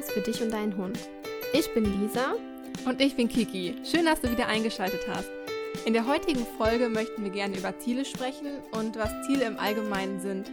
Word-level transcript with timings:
Podcast 0.00 0.12
für 0.12 0.20
dich 0.20 0.42
und 0.42 0.50
deinen 0.50 0.76
Hund. 0.76 0.98
Ich 1.52 1.72
bin 1.74 1.84
Lisa. 1.84 2.34
Und 2.86 3.02
ich 3.02 3.16
bin 3.16 3.28
Kiki. 3.28 3.76
Schön, 3.84 4.06
dass 4.06 4.20
du 4.22 4.30
wieder 4.30 4.46
eingeschaltet 4.46 5.00
hast. 5.08 5.28
In 5.84 5.92
der 5.92 6.06
heutigen 6.06 6.46
Folge 6.56 6.88
möchten 6.88 7.22
wir 7.22 7.30
gerne 7.30 7.58
über 7.58 7.78
Ziele 7.78 8.06
sprechen 8.06 8.60
und 8.72 8.96
was 8.96 9.10
Ziele 9.26 9.44
im 9.44 9.58
Allgemeinen 9.58 10.20
sind. 10.20 10.50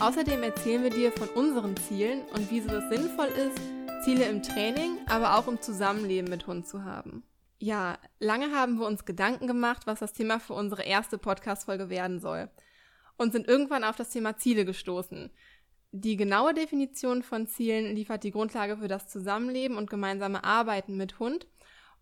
Außerdem 0.00 0.42
erzählen 0.42 0.82
wir 0.82 0.90
dir 0.90 1.12
von 1.12 1.28
unseren 1.28 1.76
Zielen 1.76 2.22
und 2.34 2.50
wieso 2.50 2.70
es 2.70 2.88
sinnvoll 2.88 3.28
ist, 3.28 4.04
Ziele 4.04 4.24
im 4.24 4.42
Training, 4.42 4.98
aber 5.06 5.38
auch 5.38 5.46
im 5.46 5.60
Zusammenleben 5.60 6.28
mit 6.28 6.48
Hund 6.48 6.66
zu 6.66 6.82
haben. 6.84 7.22
Ja, 7.60 7.98
lange 8.18 8.50
haben 8.50 8.80
wir 8.80 8.86
uns 8.86 9.04
Gedanken 9.04 9.46
gemacht, 9.46 9.82
was 9.86 10.00
das 10.00 10.12
Thema 10.12 10.40
für 10.40 10.54
unsere 10.54 10.82
erste 10.82 11.18
Podcast-Folge 11.18 11.88
werden 11.88 12.18
soll. 12.18 12.50
Und 13.16 13.32
sind 13.32 13.46
irgendwann 13.46 13.84
auf 13.84 13.94
das 13.94 14.10
Thema 14.10 14.36
Ziele 14.38 14.64
gestoßen. 14.64 15.30
Die 15.94 16.16
genaue 16.16 16.54
Definition 16.54 17.22
von 17.22 17.46
Zielen 17.46 17.94
liefert 17.94 18.24
die 18.24 18.30
Grundlage 18.30 18.78
für 18.78 18.88
das 18.88 19.08
Zusammenleben 19.08 19.76
und 19.76 19.90
gemeinsame 19.90 20.42
Arbeiten 20.42 20.96
mit 20.96 21.18
Hund 21.18 21.46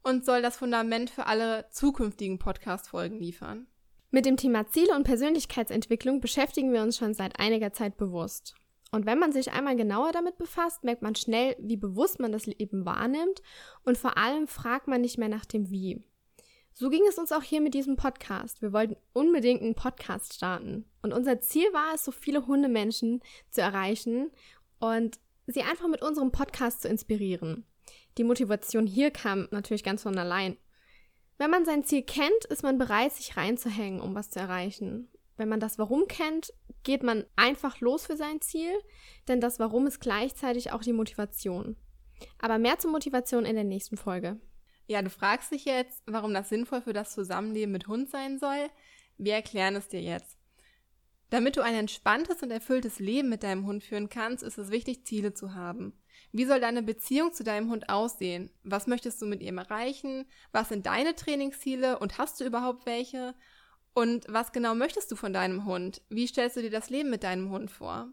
und 0.05 0.25
soll 0.25 0.43
das 0.43 0.57
Fundament 0.57 1.11
für 1.11 1.27
alle 1.27 1.67
zukünftigen 1.73 2.39
Podcast-Folgen 2.39 3.19
liefern. 3.19 3.67
Mit 4.13 4.27
dem 4.27 4.37
Thema 4.37 4.69
Ziele 4.69 4.95
und 4.95 5.03
Persönlichkeitsentwicklung 5.03 6.21
beschäftigen 6.21 6.73
wir 6.73 6.83
uns 6.83 6.99
schon 6.99 7.15
seit 7.15 7.41
einiger 7.41 7.73
Zeit 7.73 7.97
bewusst. 7.97 8.55
Und 8.93 9.07
wenn 9.07 9.19
man 9.19 9.33
sich 9.33 9.51
einmal 9.51 9.75
genauer 9.75 10.13
damit 10.13 10.39
befasst, 10.39 10.85
merkt 10.85 11.03
man 11.03 11.17
schnell, 11.17 11.57
wie 11.59 11.77
bewusst 11.77 12.21
man 12.21 12.31
das 12.31 12.47
Leben 12.47 12.85
wahrnimmt 12.85 13.43
und 13.83 13.99
vor 13.99 14.17
allem 14.17 14.47
fragt 14.47 14.87
man 14.87 15.01
nicht 15.01 15.19
mehr 15.19 15.29
nach 15.29 15.47
dem 15.47 15.69
Wie. 15.71 16.01
So 16.73 16.89
ging 16.89 17.03
es 17.09 17.19
uns 17.19 17.33
auch 17.33 17.43
hier 17.43 17.61
mit 17.61 17.75
diesem 17.75 17.97
Podcast. 17.97 18.63
Wir 18.63 18.73
wollten 18.73 18.97
unbedingt 19.13 19.63
einen 19.63 19.75
Podcast 19.75 20.35
starten. 20.35 20.85
Und 21.03 21.13
unser 21.13 21.41
Ziel 21.41 21.73
war 21.73 21.95
es, 21.95 22.05
so 22.05 22.13
viele 22.13 22.47
Hundemenschen 22.47 23.21
zu 23.51 23.61
erreichen 23.61 24.31
und 24.79 25.19
sie 25.47 25.63
einfach 25.63 25.89
mit 25.89 26.03
unserem 26.03 26.33
Podcast 26.33 26.83
zu 26.83 26.89
inspirieren. 26.89 27.67
Die 28.19 28.25
Motivation 28.25 28.87
hier 28.87 29.11
kam 29.11 29.49
natürlich 29.51 29.85
ganz 29.85 30.03
von 30.03 30.17
allein. 30.17 30.57
Wenn 31.39 31.51
man 31.51 31.65
sein 31.65 31.85
Ziel 31.85 32.03
kennt, 32.03 32.45
ist 32.49 32.63
man 32.63 32.79
bereit, 32.79 33.13
sich 33.13 33.37
reinzuhängen, 33.37 34.01
um 34.01 34.15
was 34.15 34.31
zu 34.31 34.39
erreichen. 34.39 35.09
Wenn 35.37 35.49
man 35.49 35.61
das 35.61 35.79
Warum 35.79 36.07
kennt, 36.07 36.53
geht 36.83 37.03
man 37.03 37.25
einfach 37.37 37.81
los 37.81 38.07
für 38.07 38.17
sein 38.17 38.41
Ziel, 38.43 38.73
denn 39.27 39.41
das 39.41 39.59
Warum 39.59 39.87
ist 39.87 40.01
gleichzeitig 40.01 40.73
auch 40.73 40.83
die 40.83 40.93
Motivation. 40.93 41.77
Aber 42.39 42.59
mehr 42.59 42.79
zur 42.79 42.91
Motivation 42.91 43.47
in 43.47 43.55
der 43.55 43.65
nächsten 43.65 43.97
Folge. 43.97 44.39
Ja, 44.91 45.03
du 45.03 45.09
fragst 45.09 45.53
dich 45.53 45.67
jetzt, 45.67 46.03
warum 46.07 46.35
das 46.35 46.49
sinnvoll 46.49 46.83
für 46.83 46.93
das 46.93 47.13
Zusammenleben 47.13 47.71
mit 47.71 47.87
Hund 47.87 48.11
sein 48.11 48.41
soll. 48.41 48.69
Wir 49.19 49.35
erklären 49.35 49.77
es 49.77 49.87
dir 49.87 50.03
jetzt. 50.03 50.37
Damit 51.31 51.57
du 51.57 51.61
ein 51.61 51.77
entspanntes 51.77 52.43
und 52.43 52.51
erfülltes 52.51 52.99
Leben 52.99 53.29
mit 53.29 53.45
deinem 53.45 53.67
Hund 53.67 53.85
führen 53.85 54.09
kannst, 54.09 54.43
ist 54.43 54.59
es 54.59 54.73
wichtig, 54.73 55.07
Ziele 55.07 55.33
zu 55.33 55.55
haben. 55.55 55.93
Wie 56.33 56.45
soll 56.45 56.59
deine 56.59 56.83
Beziehung 56.83 57.33
zu 57.33 57.45
deinem 57.45 57.71
Hund 57.71 57.89
aussehen? 57.89 58.51
Was 58.65 58.89
möchtest 58.89 59.23
du 59.23 59.27
mit 59.27 59.43
ihm 59.43 59.59
erreichen? 59.59 60.27
Was 60.51 60.71
sind 60.71 60.87
deine 60.87 61.15
Trainingsziele 61.15 62.01
und 62.01 62.19
hast 62.19 62.41
du 62.41 62.45
überhaupt 62.45 62.85
welche? 62.85 63.37
Und 63.95 64.27
was 64.29 64.51
genau 64.51 64.75
möchtest 64.75 65.13
du 65.13 65.15
von 65.15 65.33
deinem 65.33 65.67
Hund? 65.67 66.03
Wie 66.09 66.27
stellst 66.27 66.57
du 66.57 66.63
dir 66.63 66.71
das 66.71 66.91
Leben 66.91 67.11
mit 67.11 67.23
deinem 67.23 67.51
Hund 67.51 67.71
vor? 67.71 68.13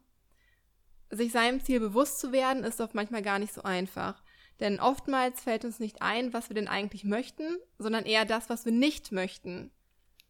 Sich 1.09 1.31
seinem 1.31 1.59
Ziel 1.59 1.79
bewusst 1.79 2.19
zu 2.19 2.31
werden, 2.31 2.63
ist 2.63 2.81
oft 2.81 2.93
manchmal 2.93 3.23
gar 3.23 3.39
nicht 3.39 3.51
so 3.55 3.63
einfach. 3.63 4.21
Denn 4.59 4.79
oftmals 4.79 5.41
fällt 5.41 5.65
uns 5.65 5.79
nicht 5.79 6.01
ein, 6.01 6.33
was 6.33 6.49
wir 6.49 6.55
denn 6.55 6.67
eigentlich 6.67 7.03
möchten, 7.03 7.57
sondern 7.77 8.05
eher 8.05 8.25
das, 8.25 8.49
was 8.49 8.65
wir 8.65 8.71
nicht 8.71 9.11
möchten. 9.11 9.71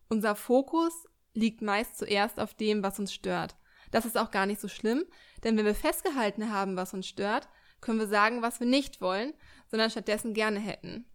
Unser 0.10 0.36
Fokus 0.36 1.06
liegt 1.34 1.62
meist 1.62 1.98
zuerst 1.98 2.40
auf 2.40 2.54
dem, 2.54 2.84
was 2.84 3.00
uns 3.00 3.14
stört. 3.14 3.56
Das 3.92 4.06
ist 4.06 4.18
auch 4.18 4.32
gar 4.32 4.46
nicht 4.46 4.60
so 4.60 4.68
schlimm, 4.68 5.06
denn 5.44 5.58
wenn 5.58 5.66
wir 5.66 5.76
festgehalten 5.76 6.52
haben, 6.52 6.76
was 6.76 6.94
uns 6.94 7.08
stört, 7.08 7.48
können 7.80 8.00
wir 8.00 8.08
sagen, 8.08 8.42
was 8.42 8.60
wir 8.60 8.68
nicht 8.68 9.02
wollen, 9.02 9.34
sondern 9.70 9.90
stattdessen 9.90 10.34
gerne 10.34 10.60
hätten. 10.60 11.06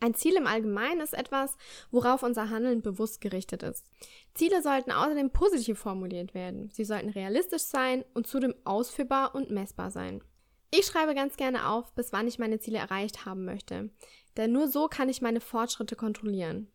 Ein 0.00 0.14
Ziel 0.14 0.36
im 0.36 0.46
Allgemeinen 0.46 1.00
ist 1.00 1.14
etwas, 1.14 1.56
worauf 1.90 2.22
unser 2.22 2.50
Handeln 2.50 2.82
bewusst 2.82 3.20
gerichtet 3.20 3.62
ist. 3.62 3.86
Ziele 4.34 4.62
sollten 4.62 4.92
außerdem 4.92 5.30
positiv 5.30 5.78
formuliert 5.78 6.34
werden. 6.34 6.70
Sie 6.70 6.84
sollten 6.84 7.08
realistisch 7.08 7.62
sein 7.62 8.04
und 8.12 8.26
zudem 8.26 8.54
ausführbar 8.64 9.34
und 9.34 9.50
messbar 9.50 9.90
sein. 9.90 10.22
Ich 10.70 10.86
schreibe 10.86 11.14
ganz 11.14 11.36
gerne 11.36 11.68
auf, 11.68 11.92
bis 11.94 12.12
wann 12.12 12.28
ich 12.28 12.38
meine 12.38 12.58
Ziele 12.58 12.78
erreicht 12.78 13.24
haben 13.24 13.44
möchte. 13.44 13.90
Denn 14.36 14.52
nur 14.52 14.68
so 14.68 14.88
kann 14.88 15.08
ich 15.08 15.22
meine 15.22 15.40
Fortschritte 15.40 15.96
kontrollieren. 15.96 16.70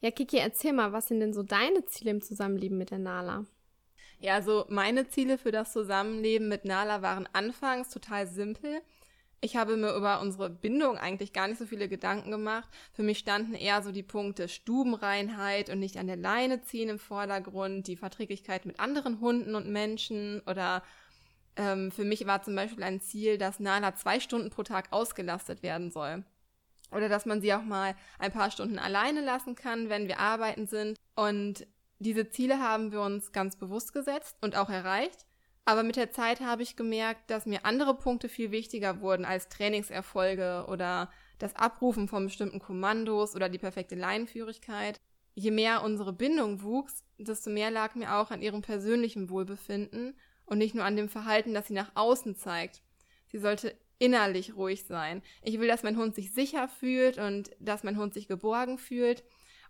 Ja, 0.00 0.10
Kiki, 0.10 0.36
erzähl 0.36 0.72
mal, 0.72 0.92
was 0.92 1.08
sind 1.08 1.20
denn 1.20 1.32
so 1.32 1.42
deine 1.42 1.84
Ziele 1.86 2.10
im 2.10 2.22
Zusammenleben 2.22 2.78
mit 2.78 2.90
der 2.90 2.98
Nala? 2.98 3.44
Ja, 4.20 4.34
also 4.34 4.64
meine 4.68 5.08
Ziele 5.08 5.38
für 5.38 5.52
das 5.52 5.72
Zusammenleben 5.72 6.48
mit 6.48 6.64
Nala 6.64 7.02
waren 7.02 7.28
anfangs 7.32 7.90
total 7.90 8.26
simpel. 8.26 8.80
Ich 9.42 9.56
habe 9.56 9.76
mir 9.76 9.94
über 9.94 10.20
unsere 10.22 10.48
Bindung 10.48 10.96
eigentlich 10.96 11.32
gar 11.32 11.46
nicht 11.46 11.58
so 11.58 11.66
viele 11.66 11.88
Gedanken 11.88 12.30
gemacht. 12.30 12.68
Für 12.92 13.02
mich 13.02 13.18
standen 13.18 13.54
eher 13.54 13.82
so 13.82 13.92
die 13.92 14.02
Punkte 14.02 14.48
Stubenreinheit 14.48 15.68
und 15.68 15.78
nicht 15.78 15.98
an 15.98 16.06
der 16.06 16.16
Leine 16.16 16.62
ziehen 16.62 16.88
im 16.88 16.98
Vordergrund, 16.98 17.86
die 17.86 17.96
Verträglichkeit 17.96 18.64
mit 18.64 18.80
anderen 18.80 19.20
Hunden 19.20 19.54
und 19.54 19.68
Menschen 19.68 20.40
oder 20.46 20.82
ähm, 21.56 21.90
für 21.90 22.04
mich 22.04 22.26
war 22.26 22.42
zum 22.42 22.54
Beispiel 22.54 22.84
ein 22.84 23.00
Ziel, 23.00 23.38
dass 23.38 23.60
Nala 23.60 23.94
zwei 23.94 24.20
Stunden 24.20 24.50
pro 24.50 24.62
Tag 24.62 24.88
ausgelastet 24.92 25.62
werden 25.62 25.90
soll. 25.90 26.24
Oder 26.92 27.08
dass 27.08 27.26
man 27.26 27.40
sie 27.40 27.52
auch 27.52 27.64
mal 27.64 27.94
ein 28.18 28.32
paar 28.32 28.50
Stunden 28.50 28.78
alleine 28.78 29.20
lassen 29.20 29.54
kann, 29.54 29.88
wenn 29.88 30.06
wir 30.06 30.20
arbeiten 30.20 30.66
sind. 30.66 30.96
Und 31.16 31.66
diese 31.98 32.28
Ziele 32.28 32.60
haben 32.60 32.92
wir 32.92 33.00
uns 33.00 33.32
ganz 33.32 33.56
bewusst 33.56 33.92
gesetzt 33.92 34.36
und 34.40 34.56
auch 34.56 34.70
erreicht. 34.70 35.26
Aber 35.64 35.82
mit 35.82 35.96
der 35.96 36.12
Zeit 36.12 36.40
habe 36.40 36.62
ich 36.62 36.76
gemerkt, 36.76 37.28
dass 37.28 37.44
mir 37.44 37.64
andere 37.64 37.94
Punkte 37.94 38.28
viel 38.28 38.52
wichtiger 38.52 39.00
wurden 39.00 39.24
als 39.24 39.48
Trainingserfolge 39.48 40.66
oder 40.68 41.10
das 41.38 41.56
Abrufen 41.56 42.06
von 42.06 42.24
bestimmten 42.24 42.60
Kommandos 42.60 43.34
oder 43.34 43.48
die 43.48 43.58
perfekte 43.58 43.96
Leinenführigkeit. 43.96 45.00
Je 45.34 45.50
mehr 45.50 45.82
unsere 45.82 46.12
Bindung 46.12 46.62
wuchs, 46.62 47.02
desto 47.18 47.50
mehr 47.50 47.70
lag 47.72 47.96
mir 47.96 48.14
auch 48.14 48.30
an 48.30 48.42
ihrem 48.42 48.62
persönlichen 48.62 49.28
Wohlbefinden 49.28 50.14
und 50.46 50.58
nicht 50.58 50.74
nur 50.74 50.84
an 50.84 50.96
dem 50.96 51.08
Verhalten, 51.08 51.54
das 51.54 51.68
sie 51.68 51.74
nach 51.74 51.92
außen 51.94 52.36
zeigt. 52.36 52.82
Sie 53.28 53.38
sollte 53.38 53.76
innerlich 53.98 54.56
ruhig 54.56 54.84
sein. 54.84 55.22
Ich 55.42 55.58
will, 55.58 55.68
dass 55.68 55.82
mein 55.82 55.96
Hund 55.96 56.14
sich 56.14 56.32
sicher 56.32 56.68
fühlt 56.68 57.18
und 57.18 57.50
dass 57.60 57.84
mein 57.84 57.98
Hund 57.98 58.14
sich 58.14 58.28
geborgen 58.28 58.78
fühlt 58.78 59.24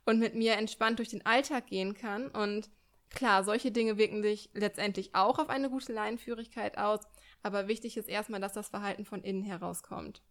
und 0.04 0.18
mit 0.18 0.34
mir 0.34 0.54
entspannt 0.54 0.98
durch 0.98 1.08
den 1.08 1.24
Alltag 1.24 1.66
gehen 1.66 1.94
kann. 1.94 2.28
Und 2.28 2.70
klar, 3.10 3.44
solche 3.44 3.70
Dinge 3.70 3.98
wirken 3.98 4.22
sich 4.22 4.50
letztendlich 4.52 5.14
auch 5.14 5.38
auf 5.38 5.48
eine 5.48 5.70
gute 5.70 5.92
Leinenführigkeit 5.92 6.78
aus, 6.78 7.00
aber 7.42 7.68
wichtig 7.68 7.96
ist 7.96 8.08
erstmal, 8.08 8.40
dass 8.40 8.52
das 8.52 8.68
Verhalten 8.68 9.04
von 9.04 9.22
innen 9.22 9.42
herauskommt. 9.42 10.22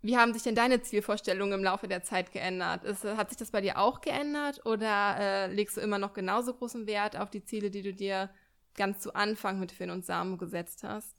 Wie 0.00 0.16
haben 0.16 0.32
sich 0.32 0.44
denn 0.44 0.54
deine 0.54 0.80
Zielvorstellungen 0.80 1.58
im 1.58 1.64
Laufe 1.64 1.88
der 1.88 2.04
Zeit 2.04 2.30
geändert? 2.30 2.84
Ist, 2.84 3.04
hat 3.04 3.30
sich 3.30 3.38
das 3.38 3.50
bei 3.50 3.60
dir 3.60 3.78
auch 3.78 4.00
geändert 4.00 4.64
oder 4.64 5.16
äh, 5.18 5.52
legst 5.52 5.76
du 5.76 5.80
immer 5.80 5.98
noch 5.98 6.12
genauso 6.12 6.54
großen 6.54 6.86
Wert 6.86 7.16
auf 7.16 7.30
die 7.30 7.42
Ziele, 7.42 7.70
die 7.70 7.82
du 7.82 7.92
dir 7.92 8.30
ganz 8.78 9.00
zu 9.00 9.14
Anfang 9.14 9.60
mit 9.60 9.72
Finn 9.72 9.90
und 9.90 10.06
Samu 10.06 10.38
gesetzt 10.38 10.82
hast? 10.84 11.18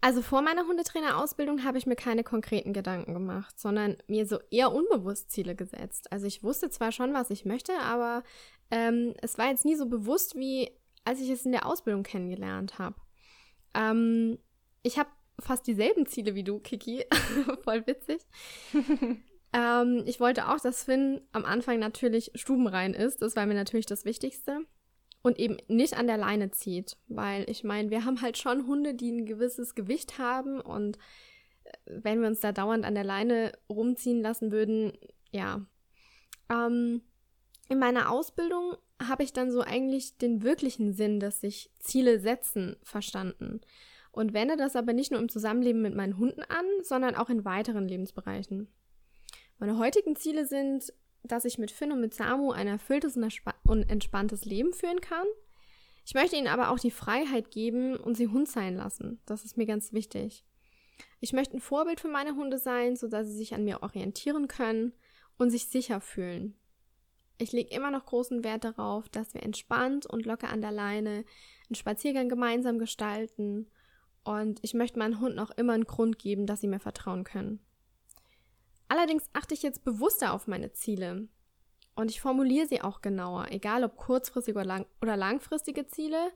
Also 0.00 0.22
vor 0.22 0.42
meiner 0.42 0.66
Hundetrainerausbildung 0.66 1.64
habe 1.64 1.78
ich 1.78 1.86
mir 1.86 1.96
keine 1.96 2.22
konkreten 2.22 2.72
Gedanken 2.72 3.14
gemacht, 3.14 3.58
sondern 3.58 3.96
mir 4.06 4.26
so 4.26 4.38
eher 4.50 4.72
unbewusst 4.72 5.32
Ziele 5.32 5.56
gesetzt. 5.56 6.12
Also 6.12 6.26
ich 6.26 6.42
wusste 6.42 6.70
zwar 6.70 6.92
schon, 6.92 7.12
was 7.14 7.30
ich 7.30 7.44
möchte, 7.44 7.72
aber 7.80 8.22
ähm, 8.70 9.14
es 9.20 9.36
war 9.38 9.48
jetzt 9.48 9.64
nie 9.64 9.74
so 9.74 9.86
bewusst, 9.86 10.36
wie 10.36 10.70
als 11.04 11.20
ich 11.20 11.30
es 11.30 11.46
in 11.46 11.52
der 11.52 11.66
Ausbildung 11.66 12.02
kennengelernt 12.02 12.78
habe. 12.78 12.96
Ähm, 13.74 14.38
ich 14.82 14.98
habe 14.98 15.08
fast 15.40 15.66
dieselben 15.66 16.06
Ziele 16.06 16.34
wie 16.34 16.44
du, 16.44 16.58
Kiki. 16.58 17.04
Voll 17.64 17.86
witzig. 17.86 18.20
ähm, 19.52 20.02
ich 20.06 20.20
wollte 20.20 20.48
auch, 20.48 20.60
dass 20.60 20.84
Finn 20.84 21.20
am 21.32 21.44
Anfang 21.44 21.78
natürlich 21.78 22.32
stubenrein 22.34 22.94
ist. 22.94 23.22
Das 23.22 23.34
war 23.34 23.46
mir 23.46 23.54
natürlich 23.54 23.86
das 23.86 24.04
Wichtigste 24.04 24.66
und 25.26 25.40
eben 25.40 25.56
nicht 25.66 25.98
an 25.98 26.06
der 26.06 26.18
Leine 26.18 26.52
zieht. 26.52 26.96
Weil 27.08 27.50
ich 27.50 27.64
meine, 27.64 27.90
wir 27.90 28.04
haben 28.04 28.22
halt 28.22 28.38
schon 28.38 28.68
Hunde, 28.68 28.94
die 28.94 29.10
ein 29.10 29.26
gewisses 29.26 29.74
Gewicht 29.74 30.18
haben 30.18 30.60
und 30.60 30.98
äh, 31.64 31.70
wenn 31.86 32.20
wir 32.20 32.28
uns 32.28 32.38
da 32.38 32.52
dauernd 32.52 32.84
an 32.84 32.94
der 32.94 33.02
Leine 33.02 33.50
rumziehen 33.68 34.22
lassen 34.22 34.52
würden, 34.52 34.92
ja. 35.32 35.66
Ähm, 36.48 37.02
in 37.68 37.80
meiner 37.80 38.08
Ausbildung 38.08 38.76
habe 39.02 39.24
ich 39.24 39.32
dann 39.32 39.50
so 39.50 39.62
eigentlich 39.62 40.16
den 40.16 40.44
wirklichen 40.44 40.92
Sinn, 40.92 41.18
dass 41.18 41.40
sich 41.40 41.72
Ziele 41.80 42.20
setzen, 42.20 42.76
verstanden. 42.84 43.62
Und 44.12 44.32
wende 44.32 44.56
das 44.56 44.76
aber 44.76 44.92
nicht 44.92 45.10
nur 45.10 45.18
im 45.18 45.28
Zusammenleben 45.28 45.82
mit 45.82 45.96
meinen 45.96 46.18
Hunden 46.18 46.42
an, 46.42 46.64
sondern 46.82 47.16
auch 47.16 47.30
in 47.30 47.44
weiteren 47.44 47.88
Lebensbereichen. 47.88 48.68
Meine 49.58 49.76
heutigen 49.76 50.14
Ziele 50.14 50.46
sind 50.46 50.92
dass 51.28 51.44
ich 51.44 51.58
mit 51.58 51.70
Finn 51.70 51.92
und 51.92 52.00
mit 52.00 52.14
Samu 52.14 52.52
ein 52.52 52.66
erfülltes 52.66 53.16
und 53.64 53.90
entspanntes 53.90 54.44
Leben 54.44 54.72
führen 54.72 55.00
kann. 55.00 55.26
Ich 56.04 56.14
möchte 56.14 56.36
ihnen 56.36 56.46
aber 56.46 56.70
auch 56.70 56.78
die 56.78 56.90
Freiheit 56.90 57.50
geben 57.50 57.96
und 57.96 58.16
sie 58.16 58.28
Hund 58.28 58.48
sein 58.48 58.76
lassen. 58.76 59.20
Das 59.26 59.44
ist 59.44 59.56
mir 59.56 59.66
ganz 59.66 59.92
wichtig. 59.92 60.44
Ich 61.20 61.32
möchte 61.32 61.56
ein 61.56 61.60
Vorbild 61.60 62.00
für 62.00 62.08
meine 62.08 62.36
Hunde 62.36 62.58
sein, 62.58 62.96
sodass 62.96 63.26
sie 63.26 63.36
sich 63.36 63.54
an 63.54 63.64
mir 63.64 63.82
orientieren 63.82 64.48
können 64.48 64.92
und 65.36 65.50
sich 65.50 65.66
sicher 65.66 66.00
fühlen. 66.00 66.56
Ich 67.38 67.52
lege 67.52 67.74
immer 67.74 67.90
noch 67.90 68.06
großen 68.06 68.44
Wert 68.44 68.64
darauf, 68.64 69.08
dass 69.08 69.34
wir 69.34 69.42
entspannt 69.42 70.06
und 70.06 70.24
locker 70.24 70.48
an 70.48 70.62
der 70.62 70.72
Leine 70.72 71.24
einen 71.68 71.74
Spaziergang 71.74 72.28
gemeinsam 72.28 72.78
gestalten 72.78 73.68
und 74.24 74.58
ich 74.62 74.74
möchte 74.74 74.98
meinem 74.98 75.20
Hund 75.20 75.36
noch 75.36 75.50
immer 75.50 75.74
einen 75.74 75.84
Grund 75.84 76.18
geben, 76.18 76.46
dass 76.46 76.60
sie 76.60 76.66
mir 76.66 76.80
vertrauen 76.80 77.24
können. 77.24 77.60
Allerdings 78.88 79.28
achte 79.32 79.54
ich 79.54 79.62
jetzt 79.62 79.84
bewusster 79.84 80.32
auf 80.32 80.46
meine 80.46 80.72
Ziele 80.72 81.28
und 81.96 82.10
ich 82.10 82.20
formuliere 82.20 82.66
sie 82.66 82.82
auch 82.82 83.00
genauer, 83.00 83.46
egal 83.50 83.82
ob 83.82 83.96
kurzfristige 83.96 84.58
oder, 84.58 84.66
lang 84.66 84.86
oder 85.00 85.16
langfristige 85.16 85.86
Ziele. 85.86 86.30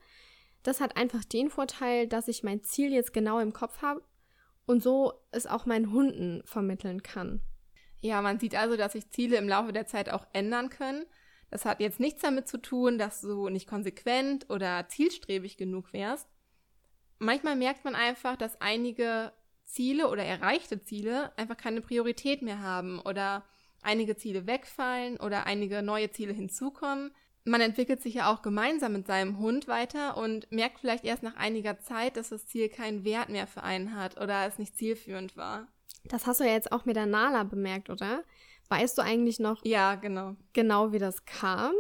Das 0.63 0.81
hat 0.81 0.97
einfach 0.97 1.25
den 1.25 1.51
Vorteil, 1.51 2.09
dass 2.09 2.29
ich 2.29 2.43
mein 2.43 2.63
Ziel 2.63 2.93
jetzt 2.93 3.13
genau 3.13 3.39
im 3.39 3.53
Kopf 3.53 3.83
habe 3.83 4.03
und 4.67 4.83
so 4.83 5.13
es 5.31 5.47
auch 5.47 5.67
meinen 5.67 5.93
Hunden 5.93 6.43
vermitteln 6.45 7.03
kann. 7.03 7.41
Ja, 8.01 8.23
man 8.23 8.41
sieht 8.41 8.55
also, 8.55 8.77
dass 8.77 8.93
sich 8.93 9.11
Ziele 9.11 9.37
im 9.37 9.49
Laufe 9.49 9.73
der 9.73 9.87
Zeit 9.87 10.11
auch 10.11 10.27
ändern 10.33 10.71
können. 10.71 11.05
Das 11.51 11.65
hat 11.65 11.81
jetzt 11.81 12.01
nichts 12.01 12.23
damit 12.23 12.49
zu 12.49 12.59
tun, 12.59 12.99
dass 12.99 13.21
du 13.21 13.49
nicht 13.49 13.69
konsequent 13.69 14.49
oder 14.49 14.89
zielstrebig 14.89 15.57
genug 15.57 15.93
wärst. 15.93 16.29
Manchmal 17.19 17.57
merkt 17.57 17.85
man 17.85 17.95
einfach, 17.95 18.37
dass 18.37 18.61
einige 18.61 19.33
Ziele 19.71 20.09
oder 20.09 20.25
erreichte 20.25 20.83
Ziele 20.83 21.37
einfach 21.37 21.57
keine 21.57 21.81
Priorität 21.81 22.43
mehr 22.43 22.61
haben 22.61 23.01
oder 23.01 23.45
einige 23.83 24.17
Ziele 24.17 24.47
wegfallen 24.47 25.19
oder 25.19 25.47
einige 25.47 25.83
neue 25.83 26.11
Ziele 26.11 26.33
hinzukommen. 26.33 27.13
Man 27.45 27.61
entwickelt 27.61 28.03
sich 28.03 28.15
ja 28.15 28.33
auch 28.33 28.43
gemeinsam 28.43 28.93
mit 28.93 29.07
seinem 29.07 29.39
Hund 29.39 29.67
weiter 29.67 30.17
und 30.17 30.51
merkt 30.53 30.81
vielleicht 30.81 31.05
erst 31.05 31.23
nach 31.23 31.37
einiger 31.37 31.79
Zeit, 31.79 32.17
dass 32.17 32.29
das 32.29 32.47
Ziel 32.47 32.69
keinen 32.69 33.05
Wert 33.05 33.31
mehr 33.31 33.47
für 33.47 33.63
einen 33.63 33.95
hat 33.97 34.21
oder 34.21 34.47
es 34.47 34.59
nicht 34.59 34.77
zielführend 34.77 35.37
war. 35.37 35.67
Das 36.05 36.27
hast 36.27 36.41
du 36.41 36.45
ja 36.45 36.53
jetzt 36.53 36.73
auch 36.73 36.85
mit 36.85 36.97
der 36.97 37.07
Nala 37.07 37.45
bemerkt, 37.45 37.89
oder? 37.89 38.25
Weißt 38.69 38.99
du 38.99 39.03
eigentlich 39.03 39.41
noch? 39.41 39.65
Ja, 39.65 39.95
genau. 39.95 40.37
Genau, 40.53 40.93
wie 40.93 40.99
das 40.99 41.25
kam? 41.25 41.73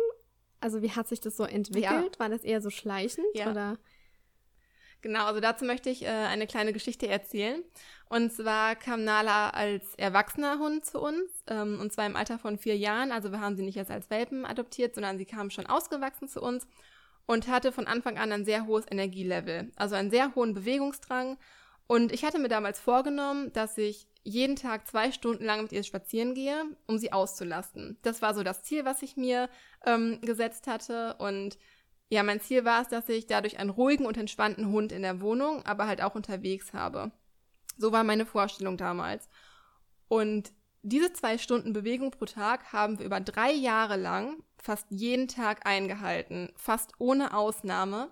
Also 0.60 0.82
wie 0.82 0.90
hat 0.90 1.08
sich 1.08 1.20
das 1.20 1.36
so 1.36 1.44
entwickelt? 1.44 2.14
Ja. 2.14 2.18
War 2.18 2.28
das 2.28 2.42
eher 2.42 2.60
so 2.60 2.70
schleichend 2.70 3.26
ja. 3.34 3.50
oder? 3.50 3.78
Genau, 5.02 5.24
also 5.26 5.40
dazu 5.40 5.64
möchte 5.64 5.88
ich 5.88 6.04
äh, 6.04 6.08
eine 6.08 6.46
kleine 6.46 6.72
Geschichte 6.72 7.08
erzählen. 7.08 7.62
Und 8.08 8.32
zwar 8.32 8.76
kam 8.76 9.04
Nala 9.04 9.50
als 9.50 9.94
erwachsener 9.94 10.58
Hund 10.58 10.84
zu 10.84 11.00
uns, 11.00 11.30
ähm, 11.46 11.78
und 11.80 11.92
zwar 11.92 12.06
im 12.06 12.16
Alter 12.16 12.38
von 12.38 12.58
vier 12.58 12.76
Jahren. 12.76 13.12
Also 13.12 13.30
wir 13.30 13.40
haben 13.40 13.56
sie 13.56 13.62
nicht 13.62 13.76
jetzt 13.76 13.90
als 13.90 14.10
Welpen 14.10 14.44
adoptiert, 14.44 14.94
sondern 14.94 15.16
sie 15.16 15.26
kam 15.26 15.50
schon 15.50 15.66
ausgewachsen 15.66 16.28
zu 16.28 16.42
uns 16.42 16.66
und 17.26 17.48
hatte 17.48 17.72
von 17.72 17.86
Anfang 17.86 18.18
an 18.18 18.32
ein 18.32 18.44
sehr 18.44 18.66
hohes 18.66 18.84
Energielevel, 18.90 19.70
also 19.76 19.94
einen 19.94 20.10
sehr 20.10 20.34
hohen 20.34 20.54
Bewegungsdrang. 20.54 21.38
Und 21.86 22.12
ich 22.12 22.24
hatte 22.24 22.38
mir 22.38 22.48
damals 22.48 22.80
vorgenommen, 22.80 23.52
dass 23.52 23.78
ich 23.78 24.06
jeden 24.22 24.56
Tag 24.56 24.86
zwei 24.86 25.12
Stunden 25.12 25.44
lang 25.44 25.62
mit 25.62 25.72
ihr 25.72 25.82
spazieren 25.82 26.34
gehe, 26.34 26.64
um 26.86 26.98
sie 26.98 27.12
auszulasten. 27.12 27.98
Das 28.02 28.22
war 28.22 28.34
so 28.34 28.42
das 28.42 28.62
Ziel, 28.62 28.84
was 28.84 29.02
ich 29.02 29.16
mir 29.16 29.48
ähm, 29.86 30.20
gesetzt 30.20 30.66
hatte. 30.66 31.14
Und 31.18 31.56
ja, 32.10 32.24
mein 32.24 32.40
Ziel 32.40 32.64
war 32.64 32.82
es, 32.82 32.88
dass 32.88 33.08
ich 33.08 33.26
dadurch 33.26 33.58
einen 33.58 33.70
ruhigen 33.70 34.04
und 34.04 34.16
entspannten 34.16 34.68
Hund 34.68 34.90
in 34.90 35.02
der 35.02 35.20
Wohnung, 35.20 35.64
aber 35.64 35.86
halt 35.86 36.02
auch 36.02 36.16
unterwegs 36.16 36.72
habe. 36.72 37.12
So 37.78 37.92
war 37.92 38.02
meine 38.02 38.26
Vorstellung 38.26 38.76
damals. 38.76 39.28
Und 40.08 40.52
diese 40.82 41.12
zwei 41.12 41.38
Stunden 41.38 41.72
Bewegung 41.72 42.10
pro 42.10 42.24
Tag 42.24 42.72
haben 42.72 42.98
wir 42.98 43.06
über 43.06 43.20
drei 43.20 43.52
Jahre 43.52 43.96
lang 43.96 44.42
fast 44.58 44.86
jeden 44.90 45.28
Tag 45.28 45.66
eingehalten, 45.66 46.50
fast 46.56 46.92
ohne 46.98 47.32
Ausnahme. 47.32 48.10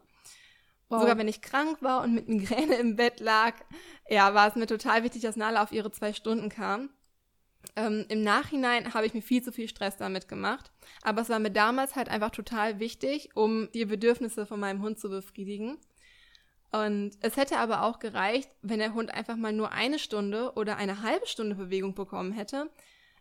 Wow. 0.89 1.01
Sogar 1.01 1.19
wenn 1.19 1.29
ich 1.29 1.43
krank 1.43 1.83
war 1.83 2.03
und 2.03 2.15
mit 2.15 2.29
Migräne 2.29 2.77
im 2.77 2.95
Bett 2.95 3.19
lag, 3.19 3.55
ja, 4.09 4.33
war 4.33 4.49
es 4.49 4.55
mir 4.55 4.67
total 4.67 5.03
wichtig, 5.03 5.23
dass 5.23 5.37
Nala 5.37 5.63
auf 5.63 5.73
ihre 5.73 5.91
zwei 5.91 6.13
Stunden 6.13 6.51
kam. 6.51 6.89
Ähm, 7.79 8.07
Im 8.09 8.23
Nachhinein 8.23 8.93
habe 8.93 9.07
ich 9.07 9.15
mir 9.15 9.23
viel 9.23 9.41
zu 9.41 9.53
viel 9.53 9.69
Stress 9.69 9.97
damit 9.97 10.27
gemacht. 10.27 10.73
Aber 11.03 11.23
es 11.23 11.29
war 11.29 11.39
mir 11.39 11.53
damals 11.53 11.95
halt 11.95 12.09
einfach 12.09 12.31
total 12.31 12.81
wichtig, 12.81 13.31
um 13.35 13.71
die 13.73 13.85
Bedürfnisse 13.85 14.47
von 14.47 14.59
meinem 14.59 14.83
Hund 14.83 14.99
zu 14.99 15.09
befriedigen. 15.09 15.79
Und 16.73 17.13
es 17.21 17.37
hätte 17.37 17.59
aber 17.59 17.85
auch 17.85 18.01
gereicht, 18.01 18.51
wenn 18.63 18.81
der 18.81 18.95
Hund 18.95 19.15
einfach 19.15 19.37
mal 19.37 19.53
nur 19.53 19.71
eine 19.71 20.01
Stunde 20.01 20.55
oder 20.57 20.77
eine 20.77 21.03
halbe 21.03 21.29
Stunde 21.29 21.55
Bewegung 21.55 21.95
bekommen 21.95 22.33
hätte. 22.33 22.69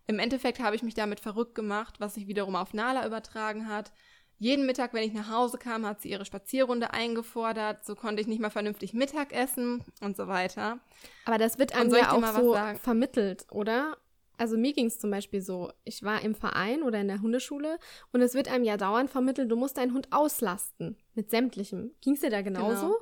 Im 0.08 0.18
Endeffekt 0.18 0.60
habe 0.60 0.76
ich 0.76 0.82
mich 0.82 0.96
damit 0.96 1.20
verrückt 1.20 1.54
gemacht, 1.54 2.00
was 2.00 2.16
sich 2.16 2.28
wiederum 2.28 2.56
auf 2.56 2.74
Nala 2.74 3.06
übertragen 3.06 3.70
hat. 3.70 3.92
Jeden 4.40 4.66
Mittag, 4.66 4.94
wenn 4.94 5.04
ich 5.04 5.14
nach 5.14 5.30
Hause 5.30 5.60
kam, 5.60 5.86
hat 5.86 6.02
sie 6.02 6.10
ihre 6.10 6.26
Spazierrunde 6.26 6.94
eingefordert. 6.94 7.86
So 7.86 7.94
konnte 7.94 8.22
ich 8.22 8.28
nicht 8.28 8.42
mal 8.42 8.50
vernünftig 8.50 8.94
Mittag 8.94 9.34
essen 9.34 9.84
und 10.02 10.18
so 10.18 10.28
weiter. 10.28 10.80
Aber 11.26 11.38
das 11.38 11.60
wird 11.60 11.76
einem 11.76 11.94
ja 11.94 12.12
auch 12.12 12.36
so 12.36 12.58
vermittelt, 12.82 13.46
oder? 13.52 13.98
Also 14.38 14.58
mir 14.58 14.74
ging 14.74 14.86
es 14.86 15.00
zum 15.00 15.12
Beispiel 15.12 15.42
so, 15.42 15.72
ich 15.84 16.04
war 16.04 16.22
im 16.22 16.36
Verein 16.36 16.84
oder 16.84 17.02
in 17.02 17.08
der 17.08 17.22
Hundeschule 17.22 17.80
und 18.12 18.22
es 18.22 18.34
wird 18.34 18.50
einem 18.50 18.64
ja 18.64 18.78
dauernd 18.78 19.10
vermittelt, 19.10 19.52
du 19.52 19.56
musst 19.56 19.78
deinen 19.78 19.94
Hund 19.94 20.10
auslasten 20.12 20.98
mit 21.14 21.32
sämtlichem. 21.32 21.92
Ging 22.02 22.14
es 22.14 22.22
dir 22.22 22.30
da 22.30 22.42
genauso? 22.42 22.88
Genau. 22.88 22.98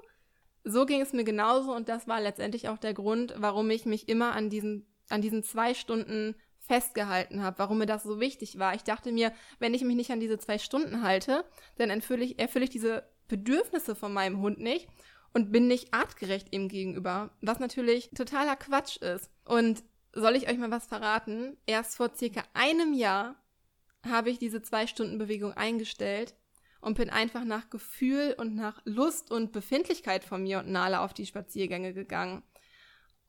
So 0.64 0.86
ging 0.86 1.02
es 1.02 1.14
mir 1.14 1.24
genauso 1.24 1.74
und 1.76 1.90
das 1.90 2.08
war 2.08 2.22
letztendlich 2.22 2.70
auch 2.70 2.78
der 2.78 2.94
Grund, 2.94 3.36
warum 3.38 3.70
ich 3.70 3.86
mich 3.86 4.10
immer 4.10 4.34
an 4.34 4.50
diesen, 4.50 4.88
an 5.10 5.22
diesen 5.22 5.44
zwei 5.44 5.74
Stunden 5.74 6.36
festgehalten 6.58 7.44
habe, 7.44 7.60
warum 7.60 7.78
mir 7.78 7.86
das 7.86 8.04
so 8.04 8.20
wichtig 8.20 8.58
war. 8.58 8.74
Ich 8.74 8.84
dachte 8.84 9.12
mir, 9.12 9.32
wenn 9.60 9.74
ich 9.74 9.84
mich 9.84 9.96
nicht 9.96 10.12
an 10.12 10.20
diese 10.20 10.40
zwei 10.40 10.58
Stunden 10.58 11.04
halte, 11.04 11.46
dann 11.78 11.90
erfülle 11.90 12.24
ich, 12.24 12.40
erfülle 12.40 12.66
ich 12.66 12.72
diese 12.72 13.08
Bedürfnisse 13.28 13.96
von 13.96 14.14
meinem 14.14 14.42
Hund 14.42 14.60
nicht 14.60 14.88
und 15.34 15.52
bin 15.52 15.68
nicht 15.68 15.94
artgerecht 15.94 16.48
ihm 16.52 16.70
gegenüber, 16.70 17.30
was 17.42 17.60
natürlich 17.60 18.10
totaler 18.12 18.56
Quatsch 18.56 18.98
ist. 18.98 19.30
Und 19.44 19.84
soll 20.16 20.36
ich 20.36 20.50
euch 20.50 20.58
mal 20.58 20.72
was 20.72 20.88
verraten? 20.88 21.58
Erst 21.66 21.96
vor 21.98 22.12
circa 22.16 22.44
einem 22.54 22.94
Jahr 22.94 23.36
habe 24.08 24.30
ich 24.30 24.40
diese 24.40 24.62
zwei 24.62 24.88
Stunden 24.88 25.18
Bewegung 25.18 25.54
eingestellt 25.54 26.36
und 26.82 26.98
bin 26.98 27.10
einfach 27.10 27.44
nach 27.44 27.70
Gefühl 27.70 28.36
und 28.38 28.56
nach 28.56 28.82
Lust 28.86 29.32
und 29.32 29.52
Befindlichkeit 29.52 30.24
von 30.24 30.44
mir 30.44 30.60
und 30.60 30.70
Nala 30.70 31.04
auf 31.04 31.14
die 31.14 31.26
Spaziergänge 31.26 31.94
gegangen. 31.94 32.44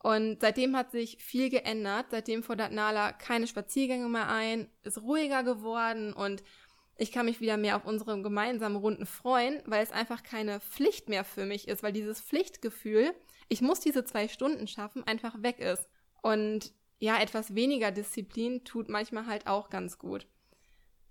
Und 0.02 0.40
seitdem 0.40 0.76
hat 0.76 0.92
sich 0.92 1.18
viel 1.18 1.50
geändert. 1.50 2.06
Seitdem 2.10 2.42
fordert 2.42 2.72
Nala 2.72 3.12
keine 3.12 3.46
Spaziergänge 3.46 4.08
mehr 4.08 4.28
ein, 4.28 4.68
ist 4.84 5.02
ruhiger 5.02 5.42
geworden 5.42 6.12
und 6.12 6.44
ich 6.98 7.12
kann 7.12 7.26
mich 7.26 7.40
wieder 7.40 7.56
mehr 7.56 7.76
auf 7.76 7.84
unsere 7.84 8.22
gemeinsamen 8.22 8.76
Runden 8.76 9.04
freuen, 9.04 9.60
weil 9.66 9.82
es 9.82 9.92
einfach 9.92 10.22
keine 10.22 10.60
Pflicht 10.60 11.08
mehr 11.08 11.24
für 11.24 11.44
mich 11.44 11.68
ist, 11.68 11.82
weil 11.82 11.92
dieses 11.92 12.20
Pflichtgefühl, 12.20 13.12
ich 13.48 13.60
muss 13.60 13.80
diese 13.80 14.04
zwei 14.04 14.28
Stunden 14.28 14.66
schaffen, 14.66 15.06
einfach 15.06 15.42
weg 15.42 15.58
ist. 15.58 15.86
Und 16.26 16.72
ja, 16.98 17.22
etwas 17.22 17.54
weniger 17.54 17.92
Disziplin 17.92 18.64
tut 18.64 18.88
manchmal 18.88 19.26
halt 19.26 19.46
auch 19.46 19.70
ganz 19.70 19.96
gut. 19.96 20.26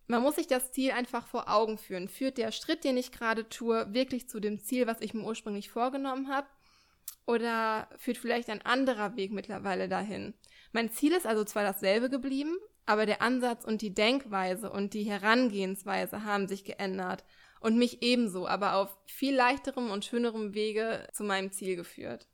Man 0.07 0.21
muss 0.21 0.35
sich 0.35 0.47
das 0.47 0.73
Ziel 0.73 0.91
einfach 0.91 1.25
vor 1.25 1.49
Augen 1.49 1.77
führen. 1.77 2.09
Führt 2.09 2.37
der 2.37 2.51
Schritt, 2.51 2.83
den 2.83 2.97
ich 2.97 3.13
gerade 3.13 3.47
tue, 3.47 3.93
wirklich 3.93 4.27
zu 4.27 4.41
dem 4.41 4.59
Ziel, 4.59 4.87
was 4.87 4.99
ich 4.99 5.13
mir 5.13 5.23
ursprünglich 5.23 5.69
vorgenommen 5.69 6.27
habe? 6.27 6.47
Oder 7.25 7.87
führt 7.95 8.17
vielleicht 8.17 8.49
ein 8.49 8.61
anderer 8.61 9.15
Weg 9.15 9.31
mittlerweile 9.31 9.87
dahin? 9.87 10.33
Mein 10.73 10.91
Ziel 10.91 11.13
ist 11.13 11.25
also 11.25 11.45
zwar 11.45 11.63
dasselbe 11.63 12.09
geblieben, 12.09 12.57
aber 12.85 13.05
der 13.05 13.21
Ansatz 13.21 13.63
und 13.63 13.81
die 13.81 13.93
Denkweise 13.93 14.69
und 14.69 14.93
die 14.93 15.03
Herangehensweise 15.03 16.25
haben 16.25 16.49
sich 16.49 16.65
geändert 16.65 17.23
und 17.61 17.77
mich 17.77 18.03
ebenso, 18.03 18.49
aber 18.49 18.75
auf 18.75 18.97
viel 19.05 19.33
leichterem 19.33 19.91
und 19.91 20.03
schönerem 20.03 20.53
Wege 20.53 21.07
zu 21.13 21.23
meinem 21.23 21.53
Ziel 21.53 21.77
geführt. 21.77 22.27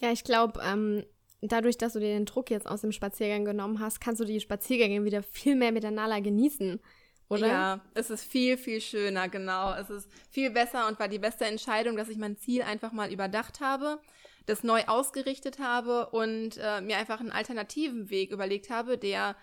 Ja, 0.00 0.12
ich 0.12 0.22
glaube, 0.22 0.60
ähm, 0.64 1.04
dadurch, 1.42 1.76
dass 1.76 1.94
du 1.94 2.00
dir 2.00 2.14
den 2.14 2.24
Druck 2.24 2.50
jetzt 2.50 2.68
aus 2.68 2.82
dem 2.82 2.92
Spaziergang 2.92 3.44
genommen 3.44 3.80
hast, 3.80 4.00
kannst 4.00 4.20
du 4.20 4.24
die 4.24 4.40
Spaziergänge 4.40 5.04
wieder 5.04 5.22
viel 5.22 5.56
mehr 5.56 5.72
mit 5.72 5.82
der 5.82 5.90
Nala 5.90 6.20
genießen. 6.20 6.80
Oder? 7.28 7.46
Ja, 7.46 7.80
es 7.94 8.10
ist 8.10 8.24
viel, 8.24 8.56
viel 8.56 8.80
schöner, 8.80 9.28
genau. 9.28 9.74
Es 9.74 9.90
ist 9.90 10.08
viel 10.30 10.50
besser 10.50 10.86
und 10.86 11.00
war 11.00 11.08
die 11.08 11.18
beste 11.18 11.46
Entscheidung, 11.46 11.96
dass 11.96 12.08
ich 12.08 12.18
mein 12.18 12.36
Ziel 12.36 12.62
einfach 12.62 12.92
mal 12.92 13.10
überdacht 13.10 13.60
habe, 13.60 14.00
das 14.46 14.62
neu 14.62 14.82
ausgerichtet 14.86 15.58
habe 15.58 16.10
und 16.10 16.58
äh, 16.58 16.80
mir 16.80 16.98
einfach 16.98 17.20
einen 17.20 17.32
alternativen 17.32 18.10
Weg 18.10 18.32
überlegt 18.32 18.70
habe, 18.70 18.98
der 18.98 19.34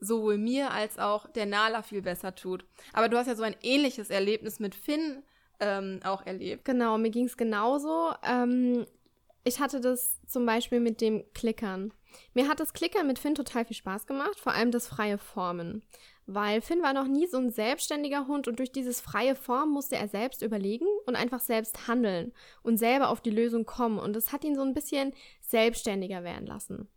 sowohl 0.00 0.38
mir 0.38 0.70
als 0.70 0.98
auch 0.98 1.28
der 1.30 1.46
Nala 1.46 1.82
viel 1.82 2.02
besser 2.02 2.34
tut. 2.34 2.64
Aber 2.92 3.08
du 3.08 3.16
hast 3.18 3.26
ja 3.26 3.36
so 3.36 3.42
ein 3.42 3.56
ähnliches 3.62 4.10
Erlebnis 4.10 4.58
mit 4.58 4.74
Finn 4.74 5.22
ähm, 5.60 6.00
auch 6.02 6.24
erlebt. 6.26 6.64
Genau, 6.64 6.98
mir 6.98 7.10
ging 7.10 7.26
es 7.26 7.36
genauso. 7.36 8.12
Ähm, 8.26 8.86
ich 9.44 9.60
hatte 9.60 9.80
das 9.80 10.20
zum 10.26 10.46
Beispiel 10.46 10.80
mit 10.80 11.00
dem 11.00 11.24
Klickern. 11.34 11.92
Mir 12.32 12.48
hat 12.48 12.60
das 12.60 12.72
Klickern 12.72 13.06
mit 13.06 13.18
Finn 13.18 13.34
total 13.34 13.64
viel 13.64 13.76
Spaß 13.76 14.06
gemacht, 14.06 14.40
vor 14.40 14.52
allem 14.52 14.70
das 14.70 14.88
freie 14.88 15.18
Formen. 15.18 15.82
Weil 16.26 16.62
Finn 16.62 16.82
war 16.82 16.94
noch 16.94 17.06
nie 17.06 17.26
so 17.26 17.36
ein 17.36 17.50
selbstständiger 17.50 18.26
Hund 18.26 18.48
und 18.48 18.58
durch 18.58 18.72
dieses 18.72 19.02
freie 19.02 19.34
Formen 19.34 19.72
musste 19.72 19.96
er 19.96 20.08
selbst 20.08 20.40
überlegen 20.40 20.86
und 21.06 21.16
einfach 21.16 21.40
selbst 21.40 21.86
handeln 21.86 22.32
und 22.62 22.78
selber 22.78 23.10
auf 23.10 23.20
die 23.20 23.30
Lösung 23.30 23.66
kommen. 23.66 23.98
Und 23.98 24.16
das 24.16 24.32
hat 24.32 24.44
ihn 24.44 24.54
so 24.54 24.62
ein 24.62 24.72
bisschen 24.72 25.12
selbstständiger 25.40 26.24
werden 26.24 26.46
lassen. 26.46 26.88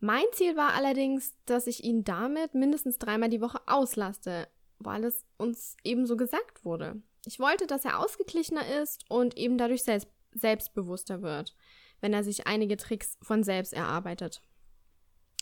Mein 0.00 0.24
Ziel 0.32 0.56
war 0.56 0.74
allerdings, 0.74 1.34
dass 1.46 1.68
ich 1.68 1.84
ihn 1.84 2.02
damit 2.02 2.54
mindestens 2.54 2.98
dreimal 2.98 3.28
die 3.28 3.40
Woche 3.40 3.60
auslaste, 3.66 4.48
weil 4.78 5.04
es 5.04 5.24
uns 5.36 5.76
eben 5.84 6.06
so 6.06 6.16
gesagt 6.16 6.64
wurde. 6.64 7.00
Ich 7.26 7.38
wollte, 7.38 7.66
dass 7.66 7.84
er 7.84 8.00
ausgeglichener 8.00 8.80
ist 8.80 9.04
und 9.08 9.36
eben 9.36 9.58
dadurch 9.58 9.82
selbst 9.82 10.08
selbstbewusster 10.32 11.22
wird, 11.22 11.54
wenn 12.00 12.12
er 12.12 12.24
sich 12.24 12.46
einige 12.46 12.76
Tricks 12.76 13.18
von 13.22 13.42
selbst 13.42 13.72
erarbeitet. 13.72 14.42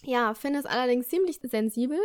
Ja, 0.03 0.35
Finn 0.35 0.55
ist 0.55 0.67
allerdings 0.67 1.09
ziemlich 1.09 1.41
sensibel 1.43 1.99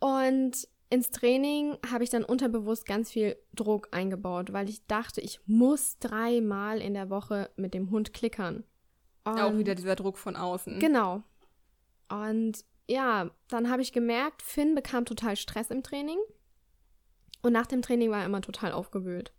und 0.00 0.68
ins 0.90 1.10
Training 1.10 1.78
habe 1.88 2.02
ich 2.02 2.10
dann 2.10 2.24
unterbewusst 2.24 2.84
ganz 2.84 3.12
viel 3.12 3.36
Druck 3.54 3.88
eingebaut, 3.92 4.52
weil 4.52 4.68
ich 4.68 4.84
dachte, 4.86 5.20
ich 5.20 5.40
muss 5.46 5.98
dreimal 5.98 6.80
in 6.80 6.94
der 6.94 7.10
Woche 7.10 7.50
mit 7.56 7.74
dem 7.74 7.90
Hund 7.90 8.12
klickern. 8.12 8.64
Und 9.24 9.38
Auch 9.38 9.56
wieder 9.56 9.76
dieser 9.76 9.94
Druck 9.94 10.18
von 10.18 10.34
außen. 10.34 10.80
Genau. 10.80 11.22
Und 12.08 12.64
ja, 12.88 13.30
dann 13.46 13.70
habe 13.70 13.82
ich 13.82 13.92
gemerkt, 13.92 14.42
Finn 14.42 14.74
bekam 14.74 15.04
total 15.04 15.36
Stress 15.36 15.70
im 15.70 15.84
Training. 15.84 16.18
Und 17.42 17.52
nach 17.52 17.66
dem 17.66 17.82
Training 17.82 18.10
war 18.10 18.20
er 18.20 18.26
immer 18.26 18.40
total 18.40 18.72
aufgewühlt. 18.72 19.32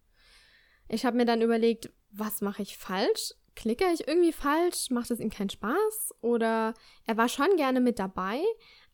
Ich 0.88 1.06
habe 1.06 1.18
mir 1.18 1.26
dann 1.26 1.42
überlegt, 1.42 1.92
was 2.12 2.42
mache 2.42 2.62
ich 2.62 2.78
falsch? 2.78 3.34
Klicke 3.56 3.86
ich 3.94 4.08
irgendwie 4.08 4.32
falsch? 4.32 4.90
Macht 4.90 5.12
es 5.12 5.20
ihm 5.20 5.30
keinen 5.30 5.50
Spaß? 5.50 6.16
Oder 6.22 6.74
er 7.06 7.18
war 7.18 7.30
schon 7.30 7.56
gerne 7.58 7.82
mit 7.82 8.00
dabei, 8.00 8.42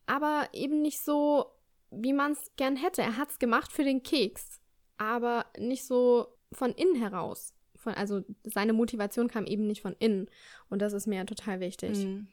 aber 0.06 0.50
eben 0.54 0.82
nicht 0.82 1.00
so, 1.00 1.52
wie 1.92 2.14
man 2.14 2.32
es 2.32 2.52
gern 2.56 2.76
hätte. 2.76 3.02
Er 3.02 3.18
hat 3.18 3.30
es 3.30 3.40
gemacht 3.40 3.72
für 3.72 3.84
den 3.84 4.04
Keks, 4.04 4.60
aber 4.98 5.46
nicht 5.58 5.86
so 5.86 6.28
von 6.52 6.72
innen 6.72 6.96
heraus. 6.96 7.54
Von, 7.76 7.94
also 7.94 8.22
seine 8.44 8.74
Motivation 8.74 9.28
kam 9.28 9.46
eben 9.46 9.68
nicht 9.68 9.82
von 9.82 9.96
innen. 10.00 10.30
Und 10.70 10.82
das 10.82 10.94
ist 10.94 11.08
mir 11.08 11.18
ja 11.18 11.26
total 11.26 11.60
wichtig. 11.60 12.00
Mhm. 12.00 12.28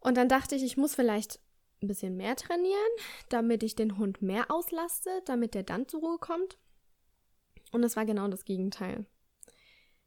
Und 0.00 0.16
dann 0.16 0.28
dachte 0.28 0.54
ich, 0.54 0.62
ich 0.62 0.76
muss 0.76 0.94
vielleicht 0.94 1.40
ein 1.82 1.88
bisschen 1.88 2.16
mehr 2.16 2.36
trainieren, 2.36 2.90
damit 3.28 3.62
ich 3.62 3.74
den 3.74 3.98
Hund 3.98 4.22
mehr 4.22 4.50
auslaste, 4.50 5.10
damit 5.24 5.54
der 5.54 5.62
dann 5.62 5.88
zur 5.88 6.00
Ruhe 6.00 6.18
kommt. 6.18 6.58
Und 7.72 7.82
es 7.84 7.96
war 7.96 8.04
genau 8.04 8.28
das 8.28 8.44
Gegenteil. 8.44 9.06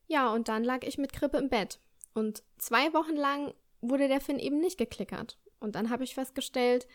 Ja, 0.08 0.34
und 0.34 0.48
dann 0.48 0.64
lag 0.64 0.84
ich 0.84 0.98
mit 0.98 1.14
Krippe 1.14 1.38
im 1.38 1.50
Bett. 1.50 1.80
Und 2.14 2.44
zwei 2.58 2.94
Wochen 2.94 3.16
lang 3.16 3.54
wurde 3.82 4.08
der 4.08 4.22
Finn 4.22 4.40
eben 4.40 4.60
nicht 4.60 4.78
geklickert. 4.78 5.38
Und 5.60 5.76
dann 5.76 5.90
habe 5.90 6.04
ich 6.04 6.14
festgestellt, 6.14 6.88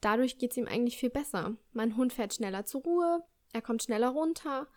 dadurch 0.00 0.38
geht 0.38 0.52
es 0.52 0.56
ihm 0.56 0.68
eigentlich 0.68 0.96
viel 0.96 1.10
besser. 1.10 1.56
Mein 1.72 1.96
Hund 1.96 2.12
fährt 2.12 2.34
schneller 2.34 2.64
zur 2.64 2.82
Ruhe, 2.82 3.22
er 3.52 3.62
kommt 3.62 3.82
schneller 3.82 4.08
runter. 4.08 4.68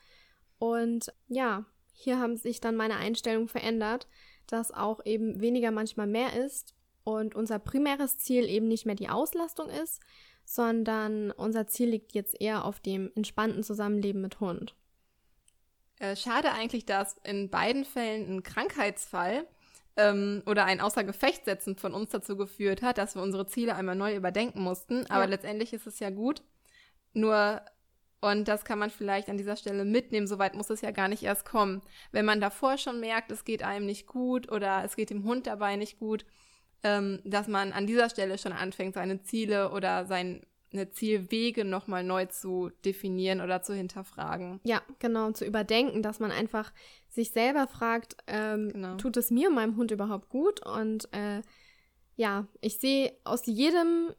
Und 0.57 1.13
ja, 1.27 1.65
hier 1.93 2.19
haben 2.19 2.37
sich 2.37 2.59
dann 2.59 2.75
meine 2.75 2.97
Einstellungen 2.97 3.47
verändert, 3.47 4.07
dass 4.47 4.71
auch 4.71 5.05
eben 5.05 5.39
weniger 5.41 5.71
manchmal 5.71 6.07
mehr 6.07 6.33
ist 6.45 6.75
und 7.03 7.35
unser 7.35 7.59
primäres 7.59 8.17
Ziel 8.17 8.49
eben 8.49 8.67
nicht 8.67 8.85
mehr 8.85 8.95
die 8.95 9.09
Auslastung 9.09 9.69
ist, 9.69 10.01
sondern 10.43 11.31
unser 11.31 11.67
Ziel 11.67 11.89
liegt 11.89 12.13
jetzt 12.13 12.39
eher 12.39 12.65
auf 12.65 12.79
dem 12.79 13.11
entspannten 13.15 13.63
Zusammenleben 13.63 14.21
mit 14.21 14.39
Hund. 14.39 14.75
Äh, 15.99 16.15
schade 16.15 16.51
eigentlich, 16.51 16.85
dass 16.85 17.17
in 17.23 17.49
beiden 17.49 17.85
Fällen 17.85 18.37
ein 18.37 18.43
Krankheitsfall 18.43 19.47
ähm, 19.95 20.43
oder 20.45 20.65
ein 20.65 20.81
Außergefechtsetzen 20.81 21.77
von 21.77 21.93
uns 21.93 22.09
dazu 22.09 22.35
geführt 22.35 22.81
hat, 22.81 22.97
dass 22.97 23.15
wir 23.15 23.21
unsere 23.21 23.47
Ziele 23.47 23.75
einmal 23.75 23.95
neu 23.95 24.15
überdenken 24.15 24.61
mussten. 24.61 25.05
Aber 25.07 25.23
ja. 25.23 25.29
letztendlich 25.29 25.73
ist 25.73 25.87
es 25.87 25.99
ja 25.99 26.09
gut. 26.09 26.41
Nur, 27.13 27.61
und 28.19 28.47
das 28.47 28.65
kann 28.65 28.79
man 28.79 28.89
vielleicht 28.89 29.29
an 29.29 29.37
dieser 29.37 29.55
Stelle 29.55 29.85
mitnehmen, 29.85 30.27
soweit 30.27 30.53
muss 30.53 30.69
es 30.69 30.81
ja 30.81 30.91
gar 30.91 31.07
nicht 31.07 31.23
erst 31.23 31.45
kommen. 31.45 31.81
Wenn 32.11 32.25
man 32.25 32.41
davor 32.41 32.77
schon 32.77 32.99
merkt, 32.99 33.31
es 33.31 33.45
geht 33.45 33.63
einem 33.63 33.85
nicht 33.85 34.05
gut 34.05 34.51
oder 34.51 34.83
es 34.83 34.97
geht 34.97 35.09
dem 35.09 35.23
Hund 35.23 35.47
dabei 35.47 35.77
nicht 35.77 35.97
gut, 35.97 36.25
ähm, 36.83 37.21
dass 37.23 37.47
man 37.47 37.71
an 37.71 37.87
dieser 37.87 38.09
Stelle 38.09 38.37
schon 38.37 38.51
anfängt, 38.51 38.95
seine 38.95 39.21
Ziele 39.21 39.71
oder 39.71 40.05
seine 40.71 40.91
Zielwege 40.91 41.65
nochmal 41.65 42.03
neu 42.03 42.25
zu 42.25 42.71
definieren 42.83 43.41
oder 43.41 43.61
zu 43.61 43.73
hinterfragen. 43.73 44.59
Ja, 44.63 44.81
genau, 44.99 45.31
zu 45.31 45.45
überdenken, 45.45 46.01
dass 46.01 46.19
man 46.19 46.31
einfach 46.31 46.71
sich 47.09 47.31
selber 47.31 47.67
fragt, 47.67 48.17
ähm, 48.27 48.69
genau. 48.71 48.95
tut 48.97 49.17
es 49.17 49.31
mir 49.31 49.49
und 49.49 49.55
meinem 49.55 49.77
Hund 49.77 49.91
überhaupt 49.91 50.29
gut? 50.29 50.65
Und 50.65 51.07
äh, 51.13 51.41
ja, 52.15 52.47
ich 52.61 52.77
sehe 52.77 53.13
aus 53.23 53.45
jedem, 53.45 54.11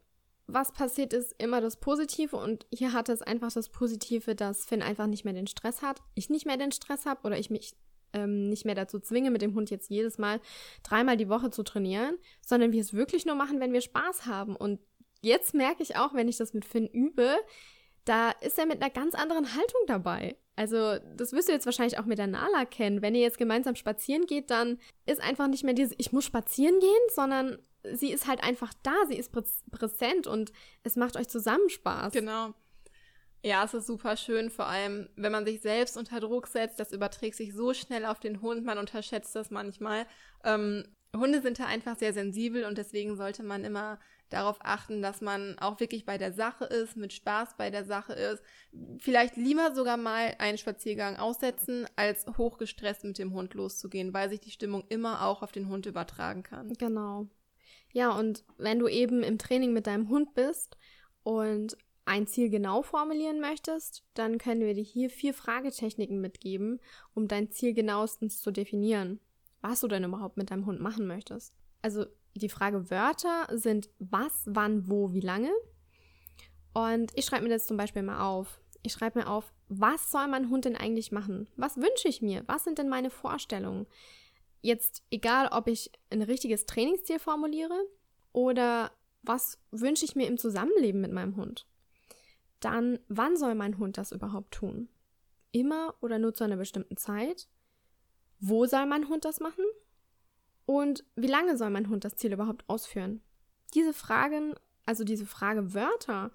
was 0.47 0.71
passiert 0.71 1.13
ist, 1.13 1.35
immer 1.41 1.61
das 1.61 1.77
Positive. 1.77 2.35
Und 2.37 2.65
hier 2.73 2.93
hatte 2.93 3.11
es 3.11 3.21
einfach 3.21 3.51
das 3.51 3.69
Positive, 3.69 4.35
dass 4.35 4.65
Finn 4.65 4.81
einfach 4.81 5.07
nicht 5.07 5.25
mehr 5.25 5.33
den 5.33 5.47
Stress 5.47 5.81
hat, 5.81 6.01
ich 6.15 6.29
nicht 6.29 6.45
mehr 6.45 6.57
den 6.57 6.71
Stress 6.71 7.05
habe 7.05 7.21
oder 7.23 7.37
ich 7.37 7.49
mich 7.49 7.75
ähm, 8.13 8.49
nicht 8.49 8.65
mehr 8.65 8.75
dazu 8.75 8.99
zwinge, 8.99 9.31
mit 9.31 9.41
dem 9.41 9.53
Hund 9.53 9.69
jetzt 9.69 9.89
jedes 9.89 10.17
Mal 10.17 10.39
dreimal 10.83 11.17
die 11.17 11.29
Woche 11.29 11.49
zu 11.49 11.63
trainieren, 11.63 12.17
sondern 12.41 12.71
wir 12.71 12.81
es 12.81 12.93
wirklich 12.93 13.25
nur 13.25 13.35
machen, 13.35 13.59
wenn 13.59 13.73
wir 13.73 13.81
Spaß 13.81 14.25
haben. 14.25 14.55
Und 14.55 14.79
jetzt 15.21 15.53
merke 15.53 15.83
ich 15.83 15.95
auch, 15.95 16.13
wenn 16.13 16.27
ich 16.27 16.37
das 16.37 16.53
mit 16.53 16.65
Finn 16.65 16.87
übe, 16.87 17.37
da 18.05 18.31
ist 18.31 18.57
er 18.57 18.65
mit 18.65 18.81
einer 18.81 18.91
ganz 18.91 19.15
anderen 19.15 19.53
Haltung 19.53 19.81
dabei. 19.87 20.37
Also, 20.55 20.97
das 21.15 21.33
wirst 21.33 21.49
du 21.49 21.51
jetzt 21.51 21.65
wahrscheinlich 21.65 21.99
auch 21.99 22.05
mit 22.05 22.17
der 22.17 22.27
Nala 22.27 22.65
kennen. 22.65 23.01
Wenn 23.01 23.13
ihr 23.13 23.21
jetzt 23.21 23.37
gemeinsam 23.37 23.75
spazieren 23.75 24.25
geht, 24.25 24.49
dann 24.49 24.79
ist 25.05 25.21
einfach 25.21 25.47
nicht 25.47 25.63
mehr 25.63 25.73
dieses, 25.73 25.93
ich 25.97 26.11
muss 26.11 26.25
spazieren 26.25 26.79
gehen, 26.79 27.09
sondern 27.13 27.59
sie 27.93 28.11
ist 28.11 28.27
halt 28.27 28.43
einfach 28.43 28.73
da, 28.81 28.95
sie 29.07 29.17
ist 29.17 29.31
prä 29.31 29.43
präsent 29.71 30.25
und 30.25 30.51
es 30.83 30.95
macht 30.95 31.15
euch 31.15 31.27
zusammen 31.27 31.69
Spaß. 31.69 32.13
Genau. 32.13 32.53
Ja, 33.43 33.63
es 33.63 33.73
ist 33.73 33.87
super 33.87 34.17
schön, 34.17 34.49
vor 34.49 34.65
allem, 34.65 35.09
wenn 35.15 35.31
man 35.31 35.45
sich 35.45 35.61
selbst 35.61 35.95
unter 35.95 36.19
Druck 36.19 36.47
setzt, 36.47 36.79
das 36.79 36.91
überträgt 36.91 37.35
sich 37.35 37.53
so 37.53 37.73
schnell 37.73 38.05
auf 38.05 38.19
den 38.19 38.41
Hund, 38.41 38.65
man 38.65 38.79
unterschätzt 38.79 39.35
das 39.35 39.51
manchmal. 39.51 40.07
Ähm, 40.43 40.83
Hunde 41.15 41.41
sind 41.41 41.59
da 41.59 41.65
einfach 41.65 41.97
sehr 41.97 42.13
sensibel 42.13 42.65
und 42.65 42.77
deswegen 42.77 43.15
sollte 43.15 43.43
man 43.43 43.63
immer 43.63 43.99
darauf 44.29 44.57
achten, 44.61 45.01
dass 45.01 45.21
man 45.21 45.57
auch 45.59 45.79
wirklich 45.79 46.05
bei 46.05 46.17
der 46.17 46.33
Sache 46.33 46.65
ist, 46.65 46.97
mit 46.97 47.13
Spaß 47.13 47.55
bei 47.57 47.69
der 47.69 47.85
Sache 47.85 48.13
ist. 48.13 48.43
Vielleicht 48.99 49.37
lieber 49.37 49.73
sogar 49.73 49.97
mal 49.97 50.35
einen 50.39 50.57
Spaziergang 50.57 51.17
aussetzen, 51.17 51.85
als 51.95 52.25
hochgestresst 52.37 53.03
mit 53.03 53.17
dem 53.17 53.33
Hund 53.33 53.53
loszugehen, 53.53 54.13
weil 54.13 54.29
sich 54.29 54.39
die 54.39 54.51
Stimmung 54.51 54.83
immer 54.89 55.25
auch 55.25 55.41
auf 55.41 55.51
den 55.51 55.69
Hund 55.69 55.85
übertragen 55.85 56.43
kann. 56.43 56.73
Genau. 56.73 57.27
Ja, 57.91 58.11
und 58.11 58.43
wenn 58.57 58.79
du 58.79 58.87
eben 58.87 59.23
im 59.23 59.37
Training 59.37 59.73
mit 59.73 59.87
deinem 59.87 60.09
Hund 60.09 60.33
bist 60.33 60.77
und 61.23 61.77
ein 62.05 62.25
Ziel 62.25 62.49
genau 62.49 62.81
formulieren 62.81 63.39
möchtest, 63.39 64.03
dann 64.13 64.37
können 64.37 64.61
wir 64.61 64.73
dir 64.73 64.83
hier 64.83 65.09
vier 65.09 65.33
Fragetechniken 65.33 66.21
mitgeben, 66.21 66.79
um 67.13 67.27
dein 67.27 67.51
Ziel 67.51 67.73
genauestens 67.73 68.41
zu 68.41 68.51
definieren, 68.51 69.19
was 69.61 69.81
du 69.81 69.87
denn 69.87 70.05
überhaupt 70.05 70.37
mit 70.37 70.51
deinem 70.51 70.65
Hund 70.65 70.79
machen 70.79 71.05
möchtest. 71.05 71.53
Also 71.81 72.05
die 72.37 72.49
Frage 72.49 72.89
Wörter 72.89 73.47
sind 73.51 73.89
was, 73.99 74.43
wann, 74.45 74.89
wo, 74.89 75.13
wie 75.13 75.21
lange. 75.21 75.51
Und 76.73 77.11
ich 77.15 77.25
schreibe 77.25 77.43
mir 77.43 77.49
das 77.49 77.67
zum 77.67 77.77
Beispiel 77.77 78.03
mal 78.03 78.21
auf. 78.21 78.59
Ich 78.83 78.93
schreibe 78.93 79.19
mir 79.19 79.27
auf, 79.27 79.51
was 79.67 80.11
soll 80.11 80.27
mein 80.27 80.49
Hund 80.49 80.65
denn 80.65 80.75
eigentlich 80.75 81.11
machen? 81.11 81.49
Was 81.55 81.77
wünsche 81.77 82.07
ich 82.07 82.21
mir? 82.21 82.43
Was 82.47 82.63
sind 82.63 82.77
denn 82.77 82.89
meine 82.89 83.09
Vorstellungen? 83.09 83.87
Jetzt 84.61 85.03
egal, 85.11 85.49
ob 85.51 85.67
ich 85.67 85.91
ein 86.09 86.21
richtiges 86.21 86.65
Trainingsziel 86.65 87.19
formuliere 87.19 87.77
oder 88.31 88.91
was 89.23 89.59
wünsche 89.71 90.05
ich 90.05 90.15
mir 90.15 90.27
im 90.27 90.37
Zusammenleben 90.37 91.01
mit 91.01 91.11
meinem 91.11 91.35
Hund? 91.35 91.67
dann 92.59 92.99
wann 93.07 93.37
soll 93.37 93.55
mein 93.55 93.77
Hund 93.77 93.97
das 93.97 94.11
überhaupt 94.11 94.53
tun? 94.53 94.89
Immer 95.51 95.95
oder 96.01 96.19
nur 96.19 96.33
zu 96.33 96.43
einer 96.43 96.57
bestimmten 96.57 96.97
Zeit? 96.97 97.47
Wo 98.39 98.65
soll 98.65 98.85
mein 98.85 99.09
Hund 99.09 99.25
das 99.25 99.39
machen? 99.39 99.63
Und 100.67 101.05
wie 101.15 101.27
lange 101.27 101.57
soll 101.57 101.69
mein 101.69 101.87
Hund 101.87 102.03
das 102.03 102.17
Ziel 102.17 102.33
überhaupt 102.33 102.65
ausführen? 102.67 103.21
Diese 103.73 103.93
Fragen, 103.93 104.53
also 104.85 105.05
diese 105.05 105.25
Fragewörter, 105.25 106.29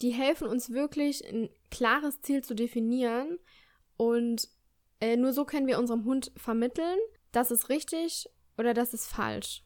die 0.00 0.12
helfen 0.12 0.46
uns 0.46 0.70
wirklich, 0.70 1.28
ein 1.28 1.50
klares 1.72 2.20
Ziel 2.22 2.44
zu 2.44 2.54
definieren 2.54 3.36
und 3.96 4.48
äh, 5.00 5.16
nur 5.16 5.32
so 5.32 5.44
können 5.44 5.66
wir 5.66 5.80
unserem 5.80 6.04
Hund 6.04 6.30
vermitteln, 6.36 6.98
das 7.32 7.50
ist 7.50 7.68
richtig 7.68 8.28
oder 8.56 8.74
das 8.74 8.94
ist 8.94 9.08
falsch. 9.08 9.64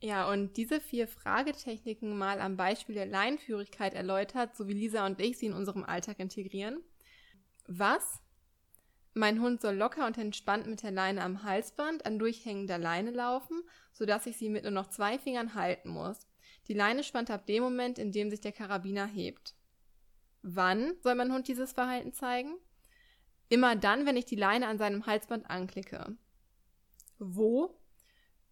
Ja, 0.00 0.30
und 0.30 0.56
diese 0.56 0.80
vier 0.80 1.08
Fragetechniken 1.08 2.16
mal 2.16 2.40
am 2.40 2.56
Beispiel 2.56 2.94
der 2.94 3.06
Leinführigkeit 3.06 3.92
erläutert, 3.92 4.56
so 4.56 4.68
wie 4.68 4.72
Lisa 4.72 5.04
und 5.04 5.20
ich 5.20 5.36
sie 5.36 5.46
in 5.46 5.52
unserem 5.52 5.82
Alltag 5.82 6.20
integrieren. 6.20 6.80
Was? 7.66 8.20
Mein 9.18 9.40
Hund 9.40 9.60
soll 9.60 9.74
locker 9.74 10.06
und 10.06 10.16
entspannt 10.16 10.68
mit 10.68 10.84
der 10.84 10.92
Leine 10.92 11.24
am 11.24 11.42
Halsband 11.42 12.06
an 12.06 12.20
durchhängender 12.20 12.78
Leine 12.78 13.10
laufen, 13.10 13.64
sodass 13.92 14.26
ich 14.26 14.36
sie 14.36 14.48
mit 14.48 14.62
nur 14.62 14.70
noch 14.70 14.90
zwei 14.90 15.18
Fingern 15.18 15.54
halten 15.54 15.88
muss. 15.88 16.28
Die 16.68 16.72
Leine 16.72 17.02
spannt 17.02 17.28
ab 17.28 17.44
dem 17.44 17.64
Moment, 17.64 17.98
in 17.98 18.12
dem 18.12 18.30
sich 18.30 18.40
der 18.40 18.52
Karabiner 18.52 19.06
hebt. 19.06 19.56
Wann 20.42 20.92
soll 21.02 21.16
mein 21.16 21.32
Hund 21.32 21.48
dieses 21.48 21.72
Verhalten 21.72 22.12
zeigen? 22.12 22.58
Immer 23.48 23.74
dann, 23.74 24.06
wenn 24.06 24.16
ich 24.16 24.24
die 24.24 24.36
Leine 24.36 24.68
an 24.68 24.78
seinem 24.78 25.04
Halsband 25.04 25.50
anklicke. 25.50 26.16
Wo 27.18 27.76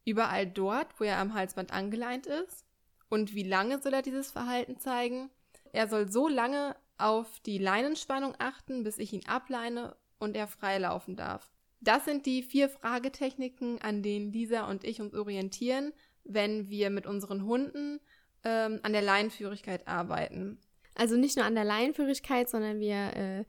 Überall 0.04 0.49
dort, 0.49 0.99
wo 0.99 1.04
er 1.04 1.18
am 1.18 1.35
Halsband 1.35 1.73
angeleint 1.73 2.26
ist. 2.26 2.64
Und 3.08 3.37
wie 3.37 3.44
lange 3.44 3.80
soll 3.80 3.92
er 3.92 4.02
dieses 4.02 4.32
Verhalten 4.32 4.80
zeigen? 4.80 5.30
Er 5.73 5.87
soll 5.87 6.11
so 6.11 6.26
lange 6.26 6.75
auf 6.99 7.38
die 7.40 7.58
Leinenspannung 7.58 8.35
achten, 8.40 8.82
bis 8.82 8.99
ich 8.99 9.12
ihn 9.12 9.26
ableine 9.28 9.96
und 10.18 10.37
er 10.37 10.46
freilaufen 10.46 11.16
darf. 11.16 11.50
Das 11.80 12.04
sind 12.04 12.26
die 12.26 12.42
vier 12.42 12.68
Fragetechniken, 12.68 13.80
an 13.80 14.02
denen 14.02 14.32
Lisa 14.32 14.68
und 14.68 14.85
ich 14.85 15.00
uns 15.00 15.14
orientieren, 15.14 15.92
wenn 16.25 16.68
wir 16.68 16.90
mit 16.90 17.06
unseren 17.06 17.44
Hunden 17.44 18.00
ähm, 18.44 18.80
an 18.82 18.92
der 18.92 19.02
Leinenführigkeit 19.02 19.87
arbeiten. 19.87 20.58
Also 20.94 21.16
nicht 21.16 21.37
nur 21.37 21.44
an 21.44 21.54
der 21.54 21.64
Leinenführigkeit, 21.64 22.49
sondern 22.49 22.80
wir 22.80 23.12
äh, 23.14 23.44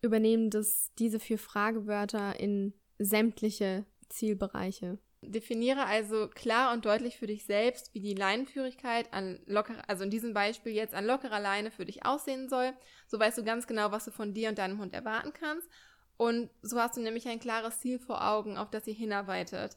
übernehmen 0.00 0.50
das, 0.50 0.92
diese 0.98 1.20
vier 1.20 1.38
Fragewörter 1.38 2.40
in 2.40 2.72
sämtliche 2.98 3.84
Zielbereiche 4.08 4.98
Definiere 5.22 5.86
also 5.86 6.28
klar 6.28 6.72
und 6.72 6.84
deutlich 6.84 7.16
für 7.16 7.26
dich 7.26 7.44
selbst, 7.46 7.92
wie 7.94 8.00
die 8.00 8.14
Leinenführigkeit 8.14 9.12
an 9.12 9.40
lockerer, 9.46 9.82
also 9.88 10.04
in 10.04 10.10
diesem 10.10 10.34
Beispiel 10.34 10.72
jetzt 10.72 10.94
an 10.94 11.06
lockerer 11.06 11.40
Leine 11.40 11.70
für 11.70 11.84
dich 11.84 12.04
aussehen 12.04 12.48
soll. 12.48 12.72
So 13.08 13.18
weißt 13.18 13.38
du 13.38 13.44
ganz 13.44 13.66
genau, 13.66 13.90
was 13.90 14.04
du 14.04 14.10
von 14.10 14.34
dir 14.34 14.48
und 14.48 14.58
deinem 14.58 14.78
Hund 14.78 14.94
erwarten 14.94 15.32
kannst. 15.32 15.68
Und 16.16 16.50
so 16.62 16.80
hast 16.80 16.96
du 16.96 17.00
nämlich 17.00 17.28
ein 17.28 17.40
klares 17.40 17.80
Ziel 17.80 17.98
vor 17.98 18.26
Augen, 18.26 18.56
auf 18.56 18.70
das 18.70 18.86
ihr 18.86 18.94
hinarbeitet. 18.94 19.76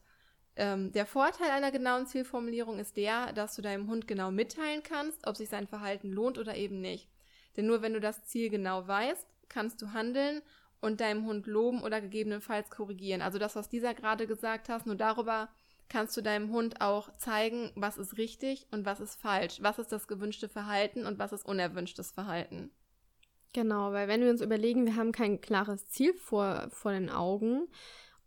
Ähm, 0.55 0.91
der 0.91 1.05
Vorteil 1.05 1.51
einer 1.51 1.71
genauen 1.71 2.05
Zielformulierung 2.05 2.79
ist 2.79 2.97
der, 2.97 3.33
dass 3.33 3.55
du 3.55 3.61
deinem 3.61 3.87
Hund 3.89 4.07
genau 4.07 4.31
mitteilen 4.31 4.83
kannst, 4.83 5.25
ob 5.27 5.37
sich 5.37 5.49
sein 5.49 5.67
Verhalten 5.67 6.11
lohnt 6.11 6.37
oder 6.37 6.55
eben 6.55 6.81
nicht. 6.81 7.09
Denn 7.57 7.65
nur 7.65 7.81
wenn 7.81 7.93
du 7.93 7.99
das 7.99 8.25
Ziel 8.25 8.49
genau 8.49 8.87
weißt, 8.87 9.25
kannst 9.47 9.81
du 9.81 9.93
handeln 9.93 10.41
und 10.81 11.01
deinem 11.01 11.25
Hund 11.25 11.47
loben 11.47 11.81
oder 11.81 12.01
gegebenenfalls 12.01 12.69
korrigieren. 12.69 13.21
Also 13.21 13.39
das, 13.39 13.55
was 13.55 13.69
dieser 13.69 13.93
gerade 13.93 14.27
gesagt 14.27 14.69
hast, 14.69 14.85
nur 14.85 14.95
darüber 14.95 15.49
kannst 15.89 16.15
du 16.15 16.21
deinem 16.21 16.51
Hund 16.51 16.81
auch 16.81 17.11
zeigen, 17.17 17.71
was 17.75 17.97
ist 17.97 18.17
richtig 18.17 18.67
und 18.71 18.85
was 18.85 18.99
ist 18.99 19.19
falsch, 19.19 19.57
was 19.61 19.79
ist 19.79 19.91
das 19.91 20.07
gewünschte 20.07 20.47
Verhalten 20.47 21.05
und 21.05 21.19
was 21.19 21.33
ist 21.33 21.45
unerwünschtes 21.45 22.11
Verhalten. 22.11 22.69
Genau, 23.53 23.91
weil 23.93 24.07
wenn 24.07 24.21
wir 24.21 24.29
uns 24.29 24.41
überlegen, 24.41 24.85
wir 24.85 24.95
haben 24.95 25.11
kein 25.11 25.41
klares 25.41 25.87
Ziel 25.87 26.13
vor, 26.13 26.67
vor 26.69 26.91
den 26.91 27.09
Augen 27.09 27.67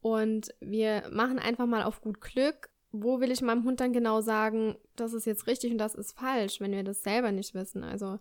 und 0.01 0.53
wir 0.61 1.09
machen 1.13 1.39
einfach 1.39 1.67
mal 1.67 1.85
auf 1.85 2.01
gut 2.01 2.21
Glück, 2.21 2.71
wo 2.91 3.21
will 3.21 3.31
ich 3.31 3.41
meinem 3.41 3.65
Hund 3.65 3.81
dann 3.81 3.93
genau 3.93 4.21
sagen, 4.21 4.77
das 4.97 5.13
ist 5.13 5.27
jetzt 5.27 5.47
richtig 5.47 5.73
und 5.73 5.79
das 5.79 5.95
ist 5.95 6.19
falsch, 6.19 6.61
wenn 6.61 6.73
wir 6.73 6.83
das 6.83 7.03
selber 7.03 7.33
nicht 7.33 7.55
wissen. 7.55 7.85
Also 7.85 8.19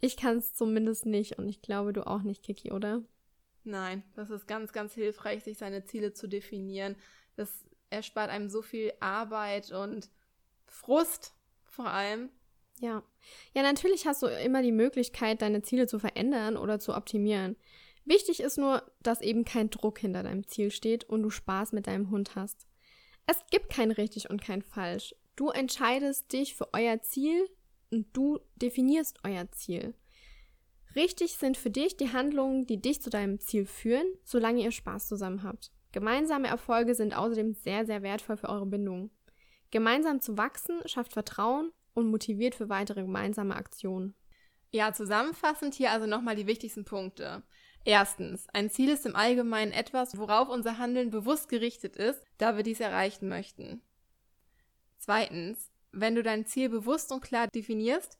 ich 0.00 0.16
kann 0.16 0.38
es 0.38 0.52
zumindest 0.52 1.06
nicht 1.06 1.38
und 1.38 1.48
ich 1.48 1.62
glaube 1.62 1.92
du 1.92 2.06
auch 2.06 2.22
nicht, 2.22 2.42
Kiki, 2.42 2.72
oder? 2.72 3.02
Nein, 3.64 4.02
das 4.14 4.30
ist 4.30 4.48
ganz, 4.48 4.72
ganz 4.72 4.92
hilfreich, 4.94 5.44
sich 5.44 5.58
seine 5.58 5.84
Ziele 5.84 6.12
zu 6.12 6.26
definieren. 6.26 6.96
Das 7.36 7.64
erspart 7.90 8.30
einem 8.30 8.48
so 8.48 8.62
viel 8.62 8.92
Arbeit 8.98 9.70
und 9.70 10.10
Frust 10.66 11.34
vor 11.64 11.86
allem. 11.86 12.30
Ja. 12.80 13.02
Ja, 13.54 13.62
natürlich 13.62 14.06
hast 14.06 14.22
du 14.22 14.26
immer 14.26 14.62
die 14.62 14.72
Möglichkeit, 14.72 15.42
deine 15.42 15.62
Ziele 15.62 15.86
zu 15.86 15.98
verändern 15.98 16.56
oder 16.56 16.80
zu 16.80 16.94
optimieren. 16.94 17.56
Wichtig 18.04 18.40
ist 18.40 18.58
nur, 18.58 18.82
dass 19.00 19.20
eben 19.20 19.44
kein 19.44 19.70
Druck 19.70 19.98
hinter 19.98 20.22
deinem 20.22 20.46
Ziel 20.46 20.70
steht 20.70 21.04
und 21.04 21.22
du 21.22 21.30
Spaß 21.30 21.72
mit 21.72 21.86
deinem 21.86 22.10
Hund 22.10 22.34
hast. 22.34 22.66
Es 23.26 23.36
gibt 23.50 23.70
kein 23.70 23.92
richtig 23.92 24.30
und 24.30 24.42
kein 24.42 24.62
falsch. 24.62 25.14
Du 25.36 25.50
entscheidest 25.50 26.32
dich 26.32 26.54
für 26.56 26.68
euer 26.72 27.00
Ziel 27.00 27.48
und 27.90 28.06
du 28.12 28.40
definierst 28.56 29.20
euer 29.22 29.50
Ziel. 29.52 29.94
Richtig 30.94 31.36
sind 31.36 31.56
für 31.56 31.70
dich 31.70 31.96
die 31.96 32.12
Handlungen, 32.12 32.66
die 32.66 32.80
dich 32.80 33.00
zu 33.00 33.08
deinem 33.08 33.38
Ziel 33.38 33.64
führen, 33.64 34.06
solange 34.24 34.62
ihr 34.62 34.72
Spaß 34.72 35.06
zusammen 35.06 35.42
habt. 35.42 35.70
Gemeinsame 35.92 36.48
Erfolge 36.48 36.94
sind 36.94 37.16
außerdem 37.16 37.54
sehr, 37.54 37.86
sehr 37.86 38.02
wertvoll 38.02 38.36
für 38.36 38.48
eure 38.48 38.66
Bindung. 38.66 39.10
Gemeinsam 39.70 40.20
zu 40.20 40.36
wachsen 40.36 40.80
schafft 40.86 41.12
Vertrauen 41.12 41.72
und 41.94 42.10
motiviert 42.10 42.54
für 42.54 42.68
weitere 42.68 43.02
gemeinsame 43.02 43.56
Aktionen. 43.56 44.14
Ja, 44.70 44.92
zusammenfassend 44.92 45.74
hier 45.74 45.90
also 45.90 46.06
nochmal 46.06 46.36
die 46.36 46.46
wichtigsten 46.46 46.84
Punkte. 46.84 47.42
Erstens, 47.84 48.48
ein 48.52 48.70
Ziel 48.70 48.90
ist 48.90 49.06
im 49.06 49.16
Allgemeinen 49.16 49.72
etwas, 49.72 50.16
worauf 50.16 50.48
unser 50.48 50.78
Handeln 50.78 51.10
bewusst 51.10 51.48
gerichtet 51.48 51.96
ist, 51.96 52.24
da 52.38 52.56
wir 52.56 52.62
dies 52.62 52.80
erreichen 52.80 53.28
möchten. 53.28 53.82
Zweitens, 54.98 55.70
wenn 55.90 56.14
du 56.14 56.22
dein 56.22 56.46
Ziel 56.46 56.68
bewusst 56.68 57.12
und 57.12 57.22
klar 57.22 57.48
definierst, 57.48 58.18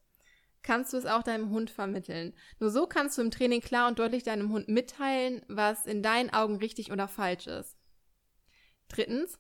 kannst 0.63 0.93
du 0.93 0.97
es 0.97 1.07
auch 1.07 1.23
deinem 1.23 1.51
Hund 1.51 1.71
vermitteln. 1.71 2.35
Nur 2.59 2.71
so 2.71 2.87
kannst 2.87 3.19
du 3.19 3.23
im 3.23 3.31
Training 3.31 3.61
klar 3.61 3.89
und 3.89 3.99
deutlich 3.99 4.23
deinem 4.23 4.53
Hund 4.53 4.69
mitteilen, 4.69 5.45
was 5.49 5.87
in 5.87 6.03
deinen 6.03 6.31
Augen 6.31 6.57
richtig 6.57 6.93
oder 6.93 7.09
falsch 7.09 7.47
ist. 7.47 7.77
Drittens, 8.89 9.39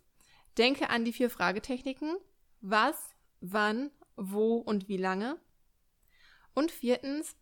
denke 0.56 0.90
an 0.90 1.04
die 1.04 1.12
vier 1.12 1.30
Fragetechniken. 1.30 2.16
Was, 2.60 3.10
wann, 3.40 3.90
wo 4.16 4.56
und 4.56 4.88
wie 4.88 4.96
lange. 4.96 5.38
Und 6.54 6.70
viertens, 6.70 7.36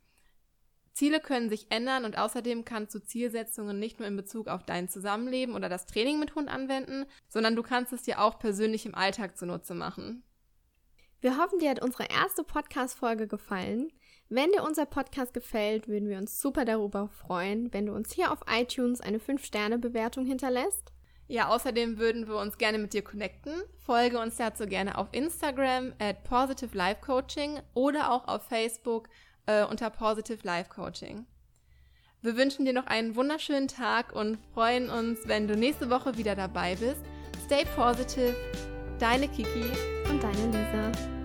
Ziele 0.93 1.21
können 1.21 1.49
sich 1.49 1.71
ändern 1.71 2.05
und 2.05 2.19
außerdem 2.19 2.65
kannst 2.65 2.95
du 2.95 2.99
Zielsetzungen 2.99 3.79
nicht 3.79 3.99
nur 3.99 4.09
in 4.09 4.17
Bezug 4.17 4.49
auf 4.49 4.65
dein 4.65 4.89
Zusammenleben 4.89 5.55
oder 5.55 5.69
das 5.69 5.87
Training 5.87 6.19
mit 6.19 6.35
Hund 6.35 6.49
anwenden, 6.49 7.07
sondern 7.29 7.57
du 7.57 7.63
kannst 7.63 7.93
es 7.93 8.03
dir 8.03 8.21
auch 8.21 8.39
persönlich 8.39 8.87
im 8.87 8.95
Alltag 8.95 9.37
zunutze 9.37 9.75
machen. 9.75 10.25
Wir 11.21 11.37
hoffen, 11.37 11.59
dir 11.59 11.71
hat 11.71 11.83
unsere 11.83 12.05
erste 12.11 12.45
Podcast-Folge 12.45 13.29
gefallen. 13.29 13.93
Wenn 14.29 14.53
dir 14.53 14.63
unser 14.63 14.87
Podcast 14.87 15.35
gefällt, 15.35 15.87
würden 15.87 16.09
wir 16.09 16.19
uns 16.19 16.41
super 16.41 16.65
darüber 16.65 17.09
freuen, 17.09 17.73
wenn 17.73 17.87
du 17.87 17.95
uns 17.95 18.13
hier 18.13 18.33
auf 18.33 18.41
iTunes 18.51 19.01
eine 19.01 19.19
5-Sterne-Bewertung 19.19 20.25
hinterlässt. 20.25 20.93
Ja, 21.31 21.47
außerdem 21.47 21.99
würden 21.99 22.27
wir 22.27 22.35
uns 22.39 22.59
gerne 22.59 22.77
mit 22.79 22.93
dir 22.93 23.03
connecten. 23.03 23.53
Folge 23.87 24.19
uns 24.19 24.37
dazu 24.37 24.67
gerne 24.67 24.99
auf 24.99 25.07
Instagram 25.13 25.93
at 26.01 26.25
Positive 26.25 26.77
Life 26.77 27.03
Coaching 27.03 27.61
oder 27.73 28.11
auch 28.11 28.27
auf 28.27 28.43
Facebook 28.49 29.09
äh, 29.47 29.63
unter 29.63 29.91
Positive 29.91 30.41
Life 30.43 30.71
Coaching. 30.71 31.27
Wir 32.21 32.37
wünschen 32.37 32.65
dir 32.65 32.73
noch 32.73 32.89
einen 32.89 33.15
wunderschönen 33.15 33.69
Tag 33.69 34.13
und 34.13 34.39
freuen 34.55 34.91
uns, 34.91 35.21
wenn 35.27 35.47
du 35.47 35.57
nächste 35.57 35.89
Woche 35.89 36.19
wieder 36.19 36.35
dabei 36.35 36.75
bist. 36.75 37.01
Stay 37.47 37.65
positive, 37.77 38.35
deine 38.99 39.29
Kiki 39.29 39.71
und 40.11 40.21
deine 40.21 40.47
Lisa. 40.47 41.20